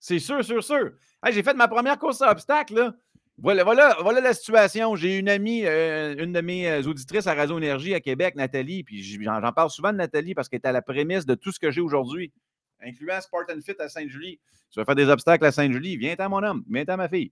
[0.00, 0.90] C'est sûr, sûr, sûr.
[1.30, 2.94] j'ai fait ma première course à obstacles, là.
[3.38, 4.96] Voilà, voilà, voilà la situation.
[4.96, 8.82] J'ai une amie, euh, une de mes euh, auditrices à Radio Énergie à Québec, Nathalie,
[8.82, 11.60] puis j'en parle souvent de Nathalie parce qu'elle est à la prémisse de tout ce
[11.60, 12.32] que j'ai aujourd'hui,
[12.82, 14.40] incluant Spartan Fit à Sainte-Julie.
[14.70, 17.30] Tu vas faire des obstacles à Sainte-Julie, viens à mon homme, viens à ma fille.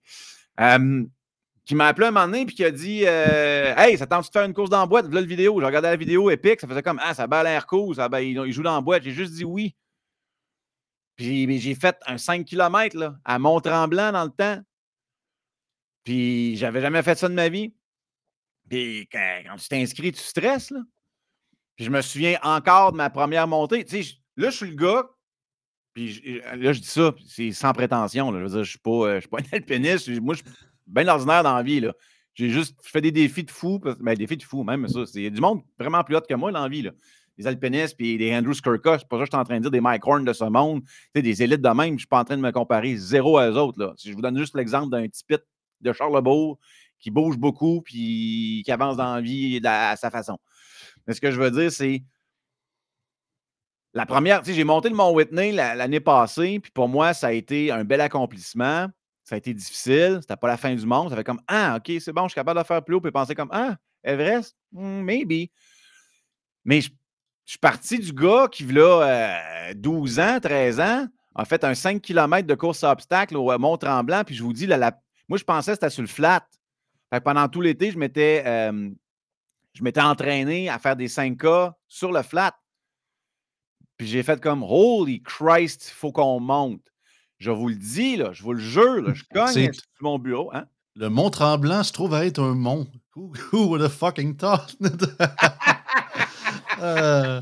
[1.65, 4.31] qui m'a appelé un moment donné puis qui a dit euh, Hey, ça tente de
[4.31, 5.07] faire une course dans la boîte?
[5.11, 5.59] La vidéo.
[5.59, 8.53] J'ai regardé la vidéo épique, ça faisait comme Ah, ça bat l'air cool, ben, il,
[8.53, 9.05] joue dans boîte.
[9.05, 9.75] J'ai juste dit oui.
[11.17, 14.63] Puis j'ai fait un 5 km là, à Mont-Tremblant dans le temps.
[16.05, 17.75] Puis j'avais jamais fait ça de ma vie.
[18.69, 20.81] Puis quand, tu t'inscris, tu stresses, là.
[21.77, 23.85] Puis je me souviens encore de ma première montée.
[23.85, 25.05] Tu sais, là, je suis le gars.
[25.93, 28.33] Puis là, je dis ça, c'est sans prétention.
[28.33, 30.09] Je veux dire, je suis, pas, euh, suis pas un alpiniste.
[30.21, 31.85] Moi, je suis bien ordinaire dans la vie.
[32.35, 33.81] J'ai juste fait des défis de fou.
[34.01, 35.01] Ben, défis de fou, même ça.
[35.15, 36.83] Il y a du monde vraiment plus haut que moi dans la vie.
[36.83, 36.93] Là.
[37.37, 38.99] Des alpinistes, puis des Andrew Skirka.
[38.99, 40.45] C'est pas ça que je suis en train de dire, des Mike Horn de ce
[40.45, 40.83] monde.
[41.15, 41.89] Des élites de même.
[41.89, 43.81] Je ne suis pas en train de me comparer zéro à eux autres.
[43.81, 43.95] Là.
[43.97, 45.41] Si je vous donne juste l'exemple d'un petit pit
[45.81, 46.59] de Charlebourg
[46.99, 50.39] qui bouge beaucoup puis qui avance dans la vie à sa façon.
[51.07, 52.03] Mais ce que je veux dire, c'est
[53.93, 57.29] la première, tu sais, j'ai monté le Mont Whitney l'année passée, puis pour moi, ça
[57.29, 58.89] a été un bel accomplissement.
[59.23, 61.11] Ça a été difficile, c'était pas la fin du monde.
[61.11, 63.13] Ça fait comme Ah, OK, c'est bon, je suis capable de faire plus haut, puis
[63.13, 65.51] penser comme Ah, Everest, hmm, maybe.
[66.65, 66.91] Mais je,
[67.47, 72.47] suis parti du gars qui, là, 12 ans, 13 ans, a fait un 5 km
[72.47, 72.97] de course à
[73.35, 74.99] au Mont-Tremblant, puis je vous dis, la,
[75.29, 76.47] moi, je pensais que c'était sur le flat.
[77.25, 82.55] pendant tout l'été, je m'étais, je m'étais entraîné à faire des 5K sur le flat.
[83.97, 86.83] Puis j'ai fait comme Holy Christ, il faut qu'on monte.
[87.39, 90.51] Je vous le dis, là, je vous le jure, je cogne sur mon bureau.
[90.53, 90.65] Hein?
[90.97, 92.87] Le Mont Tremblant se trouve à être un mont.
[93.17, 94.77] Who, would have fucking thought?
[96.81, 97.41] Euh.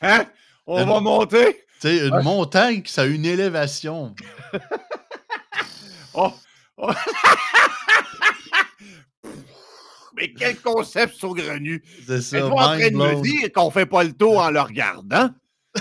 [0.00, 0.26] hein?
[0.64, 1.66] On va monter?
[1.80, 4.14] Tu une montagne, ça a une élévation.
[6.14, 6.32] oh,
[10.16, 11.82] Mais quel concept saugrenu!
[12.06, 12.38] C'est ça.
[12.38, 15.30] Êtes-vous en train de me dire qu'on fait pas le tour en le regardant?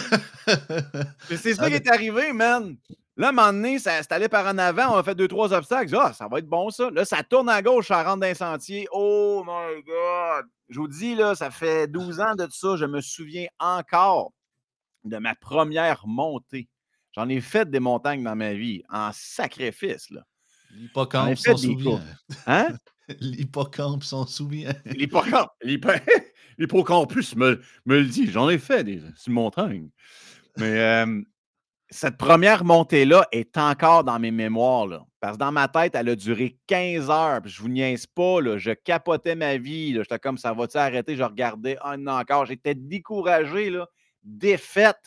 [1.27, 2.77] c'est ça qui est arrivé, man.
[3.17, 5.27] Là, à un moment donné, ça, c'est allé par en avant, on a fait deux,
[5.27, 5.93] trois obstacles.
[5.97, 6.89] Ah, ça va être bon, ça.
[6.89, 8.87] Là, ça tourne à gauche, ça rentre dans un sentier.
[8.93, 10.45] Oh my God!
[10.69, 12.77] Je vous dis, là, ça fait 12 ans de ça.
[12.77, 14.31] Je me souviens encore
[15.03, 16.69] de ma première montée.
[17.11, 20.21] J'en ai fait des montagnes dans ma vie, en sacrifice, là.
[20.75, 22.01] L'hippocampe s'en souvient.
[22.47, 22.69] Hein?
[23.19, 24.73] L'hippocampe s'en souvient.
[24.85, 25.51] L'hippocampe.
[26.57, 28.29] L'hippocampus me, me le dit.
[28.31, 29.89] J'en ai fait des, montagnes.
[30.57, 31.05] Mais
[31.89, 34.87] cette première montée-là est encore dans mes mémoires.
[34.87, 37.41] Là, parce que dans ma tête, elle a duré 15 heures.
[37.41, 38.41] Puis je vous niaise pas.
[38.41, 39.95] Là, je capotais ma vie.
[39.95, 41.15] J'étais comme ça va-tu arrêter?
[41.15, 42.45] Je regardais un an encore.
[42.45, 43.87] J'étais découragé, là,
[44.23, 44.99] défaite.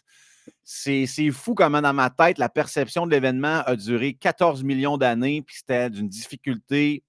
[0.64, 5.42] C'est fou comment dans ma tête, la perception de l'événement a duré 14 millions d'années,
[5.42, 7.02] puis c'était d'une difficulté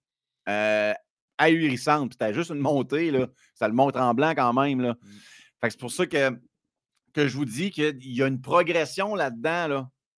[0.50, 0.94] euh,
[1.38, 2.14] ahurissante.
[2.14, 3.28] C'était juste une montée, là.
[3.56, 4.82] Ça le montre en blanc quand même.
[4.82, 4.94] Là.
[4.94, 5.70] Mmh.
[5.70, 6.32] c'est pour ça que,
[7.14, 9.68] que je vous dis qu'il y a une progression là-dedans.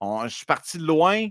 [0.02, 0.28] Là.
[0.28, 1.28] je suis parti de loin,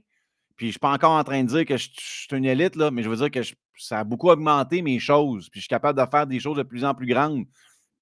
[0.57, 2.76] puis je ne suis pas encore en train de dire que je, suis une élite,
[2.76, 3.41] là, mais je veux dire que
[3.76, 6.62] ça a beaucoup augmenté mes choses, puis je suis capable de faire des choses de
[6.62, 7.45] plus en plus grandes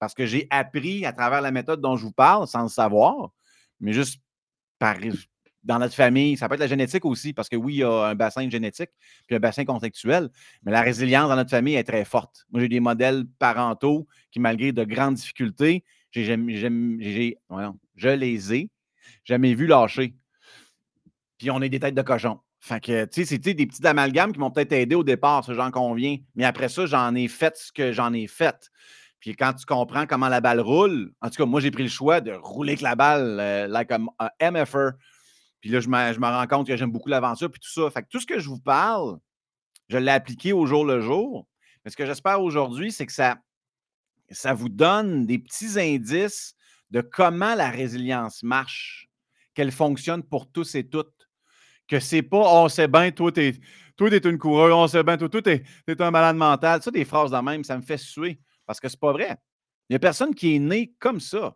[0.03, 3.29] parce que j'ai appris à travers la méthode dont je vous parle, sans le savoir,
[3.83, 4.21] mais juste
[4.79, 4.97] par,
[5.63, 6.37] dans notre famille.
[6.37, 8.89] Ça peut être la génétique aussi, parce que oui, il y a un bassin génétique,
[9.27, 10.29] puis un bassin contextuel,
[10.63, 12.45] mais la résilience dans notre famille est très forte.
[12.51, 18.69] Moi, j'ai des modèles parentaux qui, malgré de grandes difficultés, j'ai, je les ai
[19.25, 20.15] jamais vus lâcher.
[21.37, 22.39] Puis on est des têtes de cochon.
[22.59, 25.53] Fait que, tu sais, c'était des petits amalgames qui m'ont peut-être aidé au départ, ça,
[25.53, 26.17] j'en conviens.
[26.35, 28.69] Mais après ça, j'en ai fait ce que j'en ai fait.
[29.23, 31.89] Puis quand tu comprends comment la balle roule, en tout cas, moi, j'ai pris le
[31.89, 34.97] choix de rouler avec la balle, euh, like un MFR.
[35.61, 37.89] Puis là, je me, rends compte que j'aime beaucoup l'aventure, puis tout ça.
[37.89, 39.17] Fait que tout ce que je vous parle,
[39.87, 41.47] je l'ai appliqué au jour le jour.
[41.85, 43.37] Mais ce que j'espère aujourd'hui, c'est que ça,
[44.29, 46.53] ça vous donne des petits indices
[46.91, 49.07] de comment la résilience marche,
[49.53, 51.29] qu'elle fonctionne pour tous et toutes
[51.87, 53.53] que c'est pas on sait bien, toi, t'es,
[53.95, 56.81] toi, une coureuse, on sait bien, toi, toi, t'es, es un malade mental.
[56.81, 59.37] Ça, des phrases de même, ça me fait suer parce que c'est pas vrai.
[59.89, 61.55] Il n'y a personne qui est né comme ça.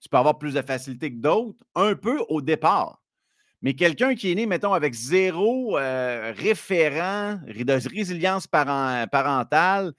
[0.00, 3.00] Tu peux avoir plus de facilité que d'autres, un peu au départ.
[3.62, 9.92] Mais quelqu'un qui est né, mettons, avec zéro euh, référent de résilience parentale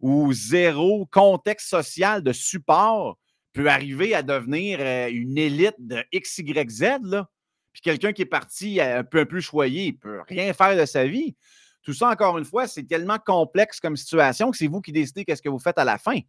[0.00, 3.18] ou zéro contexte social de support
[3.52, 7.00] peut arriver à devenir euh, une élite de XYZ.
[7.02, 7.28] Là.
[7.72, 10.86] Puis quelqu'un qui est parti un peu plus choyé, il ne peut rien faire de
[10.86, 11.34] sa vie.
[11.82, 15.24] Tout ça, encore une fois, c'est tellement complexe comme situation que c'est vous qui décidez
[15.24, 16.20] qu'est-ce que vous faites à la fin.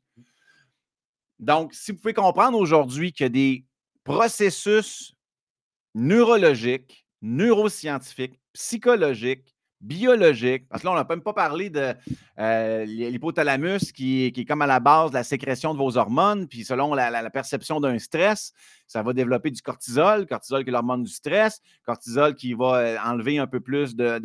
[1.39, 3.65] Donc, si vous pouvez comprendre aujourd'hui a des
[4.03, 5.15] processus
[5.95, 11.93] neurologiques, neuroscientifiques, psychologiques, biologique, parce que là, on n'a même pas parlé de
[12.37, 16.65] euh, l'hypothalamus qui, est comme à la base de la sécrétion de vos hormones, puis
[16.65, 18.51] selon la, perception d'un stress,
[18.87, 22.97] ça va développer du cortisol, cortisol qui est l'hormone du stress, cortisol qui va euh,
[23.05, 24.19] enlever un peu plus de,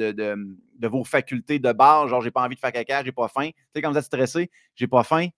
[0.83, 3.49] vos facultés de base, genre j'ai pas envie de faire caca, j'ai pas faim.
[3.49, 5.29] Tu sais, quand vous êtes stressé, j'ai pas faim.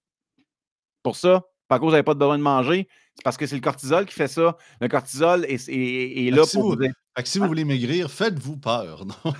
[1.02, 3.54] Pour ça, pas cause vous n'avez pas de besoin de manger, c'est parce que c'est
[3.54, 4.56] le cortisol qui fait ça.
[4.80, 6.78] Le cortisol est, là pour vous.
[7.24, 9.06] si vous voulez maigrir, faites-vous peur.
[9.06, 9.14] Non?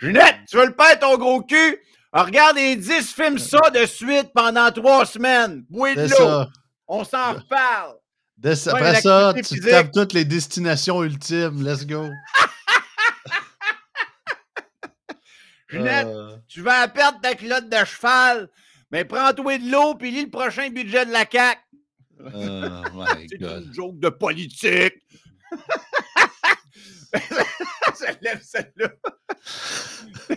[0.00, 1.82] Junette, tu veux le perdre ton gros cul?
[2.12, 5.64] regarde les 10 films ça de suite pendant trois semaines.
[5.68, 6.46] Bouille de l'eau.
[6.86, 7.96] On s'en reparle.
[8.44, 11.62] Après ça, tu tapes toutes les destinations ultimes.
[11.62, 12.08] Let's go.
[15.68, 16.36] Junette, euh.
[16.48, 18.48] tu vas perdre ta culotte de cheval,
[18.90, 21.60] mais prends-toi de l'eau puis lis le prochain budget de la CAQ.
[22.20, 22.30] Oh
[23.28, 24.94] C'est une joke de politique.
[27.94, 28.88] ça lève celle-là.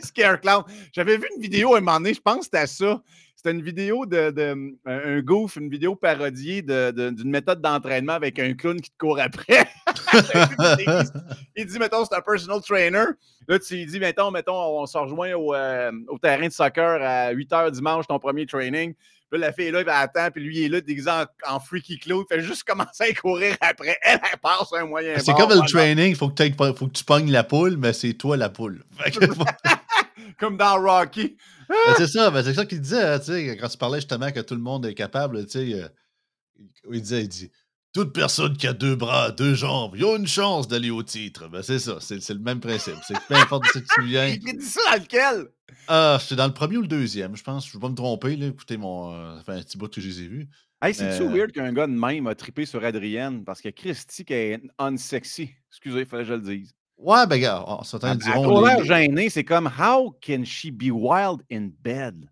[0.04, 0.64] Scare Clown.
[0.92, 3.02] J'avais vu une vidéo à un moment donné, je pense que c'était ça.
[3.44, 8.54] C'était une vidéo de, de, un goof, une vidéo parodiée d'une méthode d'entraînement avec un
[8.54, 9.68] clown qui te court après.
[11.56, 13.06] il dit, mettons, c'est un personal trainer.
[13.48, 17.32] Là, tu dis, mettons, mettons, on se rejoint au, euh, au terrain de soccer à
[17.32, 18.94] 8 h dimanche, ton premier training.
[19.32, 21.60] Puis la fille est là, elle attend, puis lui, il est là, déguisé en, en
[21.60, 22.24] freaky clown.
[22.30, 23.98] Il fait juste commencer à courir après.
[24.04, 25.18] Elle, elle passe un moyen.
[25.18, 26.44] C'est comme le training, il faut, que
[26.76, 28.84] faut que tu pognes la poule, mais c'est toi la poule.
[30.42, 31.38] comme dans Rocky.
[31.70, 34.42] Ben, c'est ça, ben, c'est ça qu'il disait, tu sais, quand tu parlais justement que
[34.42, 35.88] tout le monde est capable, tu sais, euh,
[36.92, 37.52] il disait, il dit,
[37.94, 41.48] toute personne qui a deux bras, deux jambes, il a une chance d'aller au titre.
[41.48, 42.96] Ben, c'est ça, c'est, le même principe.
[43.08, 44.28] C'est peu importe ce que tu viens.
[44.28, 45.48] Il dit ça dans lequel?
[45.88, 47.66] Ah, c'est dans le premier ou le deuxième, je pense.
[47.66, 48.48] Je ne vais pas me tromper, là.
[48.48, 50.50] Écoutez, mon, euh, ça fait un petit bout que je les ai vus.
[50.82, 53.44] Hey, c'est-tu weird qu'un gars de même a trippé sur Adrienne?
[53.46, 55.52] Parce que Christy est unsexy?
[55.70, 56.74] Excusez, il fallait que je le dise.
[57.02, 58.68] Ouais, ben, gars, on s'entend diront.
[58.68, 62.30] Elle gêné, c'est comme How can she be wild in bed?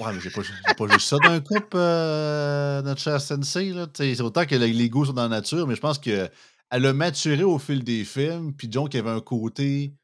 [0.00, 0.42] Ouais, mais j'ai pas,
[0.76, 3.72] pas juste ça d'un couple, euh, notre cher Sensei.
[3.94, 6.30] C'est autant que les goûts sont dans la nature, mais je pense qu'elle
[6.70, 8.54] a maturé au fil des films.
[8.54, 9.94] Puis il y avait un côté.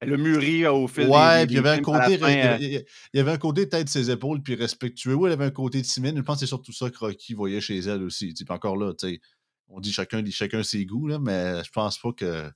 [0.00, 1.12] Elle a mûri au fil ouais, des, films.
[1.12, 2.18] Ouais, puis il y avait un côté.
[2.22, 2.84] Euh il,
[3.14, 5.16] y avait un côté tête ses épaules, puis respectueux.
[5.24, 6.14] Elle avait un côté timide.
[6.14, 8.34] Je pense que c'est surtout ça que Rocky voyait chez elle aussi.
[8.34, 9.20] Puis encore là, tu sais,
[9.68, 12.50] on dit chacun, chacun ses goûts, là, mais je pense pas que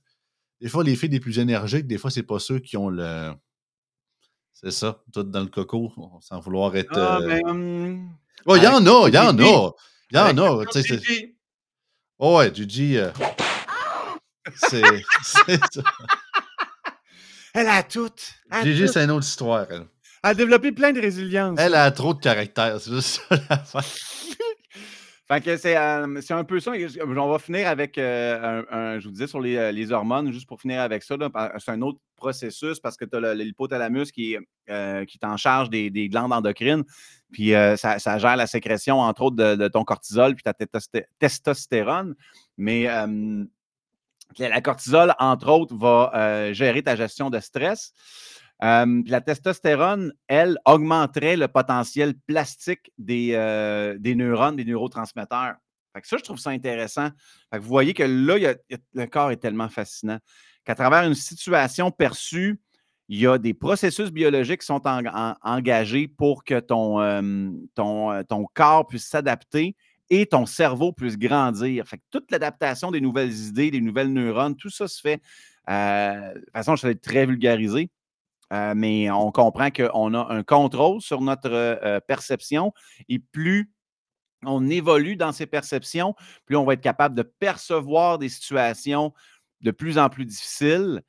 [0.59, 3.33] des fois, les filles les plus énergiques, des fois, c'est pas ceux qui ont le.
[4.53, 6.97] C'est ça, tout dans le coco, sans vouloir être.
[6.97, 7.27] Ah, euh...
[7.27, 8.09] ben,
[8.45, 9.71] oh, il y en a, il y en a.
[10.11, 10.65] Il y en a.
[12.19, 12.97] Oh, ouais, Gigi.
[12.97, 13.11] Euh...
[14.55, 14.81] c'est
[15.23, 15.43] ça.
[17.53, 18.09] Elle a tout.
[18.63, 19.85] Gigi, c'est une autre histoire, elle.
[20.23, 21.59] Elle a développé plein de résilience.
[21.59, 23.83] Elle a trop de caractère, c'est juste ça l'affaire.
[25.27, 26.71] Fait que c'est un peu ça.
[27.05, 31.03] On va finir avec, un, je vous disais, sur les, hormones, juste pour finir avec
[31.03, 31.15] ça.
[31.57, 36.09] C'est un autre processus parce que tu as l'hypothalamus qui, qui est en charge des,
[36.09, 36.85] glandes endocrines.
[37.33, 40.53] Puis ça, gère la sécrétion, entre autres, de, ton cortisol puis ta
[41.19, 42.15] testostérone.
[42.55, 42.87] Mais
[44.39, 47.91] la cortisol, entre autres, va gérer ta gestion de stress.
[48.61, 53.31] La testostérone, elle, augmenterait le potentiel plastique des,
[53.99, 55.55] des neurones, des neurotransmetteurs.
[56.03, 57.09] ça, je trouve ça intéressant.
[57.51, 58.55] vous voyez que là,
[58.93, 60.19] le corps est tellement fascinant
[60.67, 62.59] qu'à travers une situation perçue,
[63.07, 64.81] il y a des processus biologiques qui sont
[65.41, 69.77] engagés pour que ton, ton, ton corps puisse s'adapter
[70.09, 71.87] et ton cerveau puisse grandir.
[71.87, 75.21] Fait que toute l'adaptation des nouvelles idées, des nouvelles neurones, tout ça se fait.
[75.69, 77.89] Euh, de toute façon, je vais être très vulgarisé,
[78.53, 82.73] euh, mais on comprend qu'on a un contrôle sur notre euh, perception
[83.09, 83.71] et plus
[84.45, 86.13] on évolue dans ces perceptions,
[86.45, 89.13] plus on va être capable de percevoir des situations
[89.61, 91.01] de plus en plus difficiles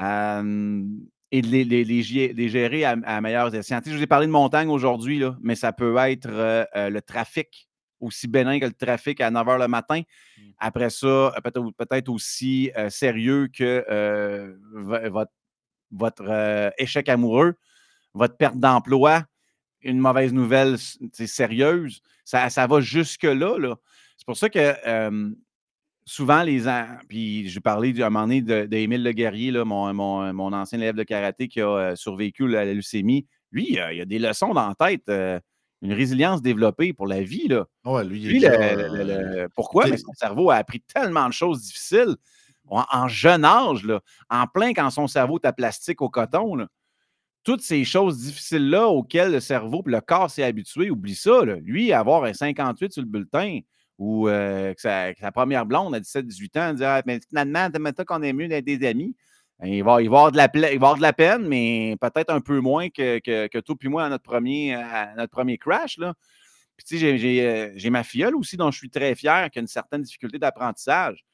[0.00, 3.80] et de les, gérer à, à meilleure escient.
[3.86, 7.68] Je vous ai parlé de montagne aujourd'hui, mais ça peut être le trafic
[8.02, 10.00] aussi bénin que le trafic à 9 h le matin.
[10.00, 10.42] Mmh.
[10.58, 11.32] Après ça,
[11.78, 15.32] peut-être aussi euh, sérieux que euh, votre,
[16.20, 17.54] euh, échec amoureux,
[18.14, 19.24] votre perte d'emploi,
[19.82, 20.76] une mauvaise nouvelle
[21.12, 22.00] sérieuse.
[22.24, 23.58] Ça, ça va jusque-là.
[23.58, 23.76] -là,
[24.16, 25.32] C'est pour ça que
[26.04, 26.64] souvent, les.
[27.08, 30.94] Puis j'ai parlé à un moment donné d'Émile Le Guerrier, là, mon, mon, ancien élève
[30.94, 33.26] de karaté qui a survécu à la leucémie.
[33.50, 35.10] Lui, il a, a des leçons dans la tête
[35.82, 37.48] une résilience développée pour la vie.
[37.48, 37.66] Là.
[37.84, 39.88] Ouais, lui, il est pourquoi?
[39.88, 42.16] Mais son cerveau a appris tellement de choses difficiles
[42.68, 43.86] en, jeune âge,
[44.30, 46.66] en plein quand son cerveau est à plastique au coton.
[47.44, 51.44] Toutes ces choses difficiles-là auxquelles le cerveau et le corps s'est habitué, oublie ça.
[51.44, 53.60] Lui, avoir un 58 sur le bulletin
[53.98, 57.68] ou euh, que, sa, première blonde à 17-18 ans, dire ah, mais finalement,
[58.06, 59.14] qu'on est mieux d'être des amis?
[59.64, 63.58] Il va, y avoir de la, peine, mais peut-être un peu moins que, que, que
[63.58, 65.98] toi puis moi à notre premier, crash.
[65.98, 66.14] Là.
[66.76, 67.04] Puis,
[67.40, 70.38] euh, j'ai ma filleule aussi, dont je suis très fier, qui a une certaine difficulté
[70.38, 71.24] d'apprentissage,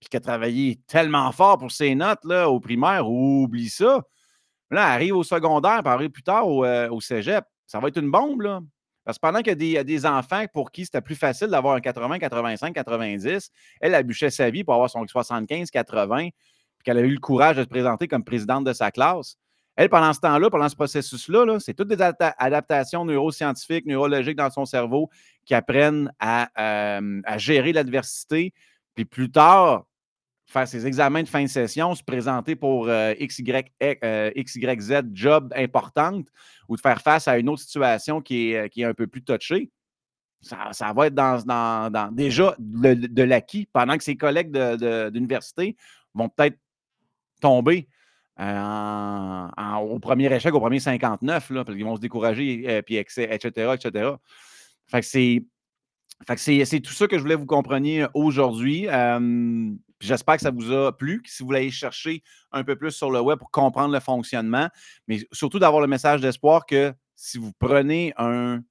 [0.00, 3.08] puis qui a travaillé tellement fort pour ses notes là, au primaire.
[3.08, 4.02] Oublie ça.
[4.70, 7.44] Là, elle arrive au secondaire, puis arrive plus tard au, euh, au, cégep.
[7.66, 8.60] Ça va être une bombe, là.
[9.08, 11.80] Parce que pendant qu'il y, a des enfants pour qui c'était plus facile d'avoir un
[11.80, 16.28] 80, 85, 90, elle a bûché sa vie pour avoir son 75, 80
[16.84, 19.38] qu'elle a eu le courage de se présenter comme présidente de sa classe.
[19.76, 24.66] Elle, pendant ce temps-là, pendant ce processus-là, c'est toutes des adaptations neuroscientifiques, neurologiques dans son
[24.66, 25.08] cerveau
[25.46, 26.50] qui apprennent à,
[26.98, 28.52] euh, gérer l'adversité.
[28.94, 29.86] Puis plus tard,
[30.48, 33.70] faire ses examens de fin de session, se présenter pour euh, X, y,
[34.02, 36.26] euh, XYZ job importante
[36.68, 39.22] ou de faire face à une autre situation qui est, qui est un peu plus
[39.22, 39.70] touchée.
[40.40, 44.52] Ça, va être dans, déjà de, l'acquis pendant que ses collègues
[45.10, 45.76] d'université
[46.14, 46.56] vont peut-être
[47.40, 47.88] tomber
[48.40, 49.48] euh,
[49.80, 53.34] au premier échec, au premier 59, là, parce qu'ils vont se décourager, euh, puis etc.,
[53.34, 54.12] etc.
[54.86, 55.06] Fait que
[56.38, 56.80] c'est.
[56.80, 58.86] tout ça que je voulais vous compreniez aujourd'hui.
[60.00, 61.22] J'espère que ça vous a plu.
[61.26, 62.22] Si vous voulez chercher
[62.52, 64.68] un peu plus sur le web pour comprendre le fonctionnement,
[65.08, 68.62] mais surtout d'avoir le message d'espoir que si vous prenez un,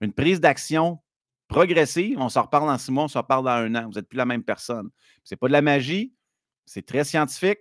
[0.00, 1.00] une prise d'action
[1.48, 4.08] progressive, on s'en reparle dans six mois, on s'en reparle dans un an, vous n'êtes
[4.08, 4.90] plus la même personne.
[5.24, 6.12] Ce n'est pas de la magie,
[6.64, 7.60] c'est très scientifique,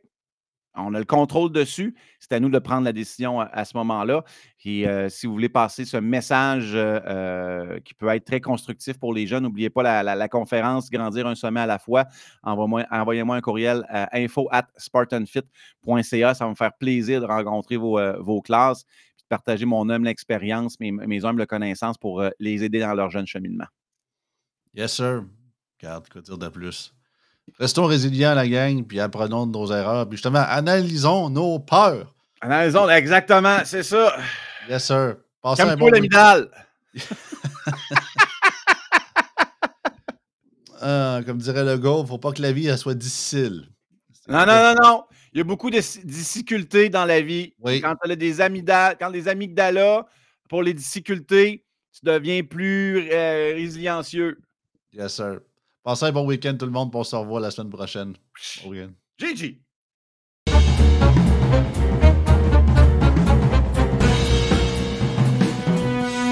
[0.77, 1.95] on a le contrôle dessus.
[2.19, 4.23] C'est à nous de prendre la décision à, ce moment-là.
[4.63, 8.97] Et euh, si vous voulez passer ce message euh, euh, qui peut être très constructif
[8.97, 12.05] pour les jeunes, n'oubliez pas la, conférence Grandir un sommet à la fois.
[12.43, 16.33] Envoyez-moi un courriel à info at spartanfit.ca.
[16.33, 20.79] Ça va me faire plaisir de rencontrer vos, classes et de partager mon humble expérience,
[20.79, 23.67] mes, mes humbles connaissances pour les aider dans leur jeune cheminement.
[24.73, 25.23] Yes, sir.
[25.79, 26.94] Regarde, quoi dire de plus?
[27.59, 30.07] Restons résilients, la gang, puis apprenons de nos erreurs.
[30.07, 32.13] Puis justement, analysons nos peurs.
[32.41, 34.17] Analysons, exactement, c'est ça.
[34.69, 35.15] Yes, sir.
[35.41, 35.91] Passez un bon
[40.81, 43.67] ah, comme dirait le gars, il ne faut pas que la vie soit difficile.
[44.27, 45.03] Non, non, non, non.
[45.33, 47.53] Il y a beaucoup de difficultés dans la vie.
[47.63, 50.05] Quand tu as des amygdales, quand les amygdalas,
[50.49, 54.39] pour les difficultés, tu deviens plus euh, résiliencieux.
[54.93, 55.39] Yes, sir.
[55.85, 56.89] Passez un bon week-end tout le monde.
[56.95, 58.15] On se revoit la semaine prochaine.
[59.19, 59.61] GG!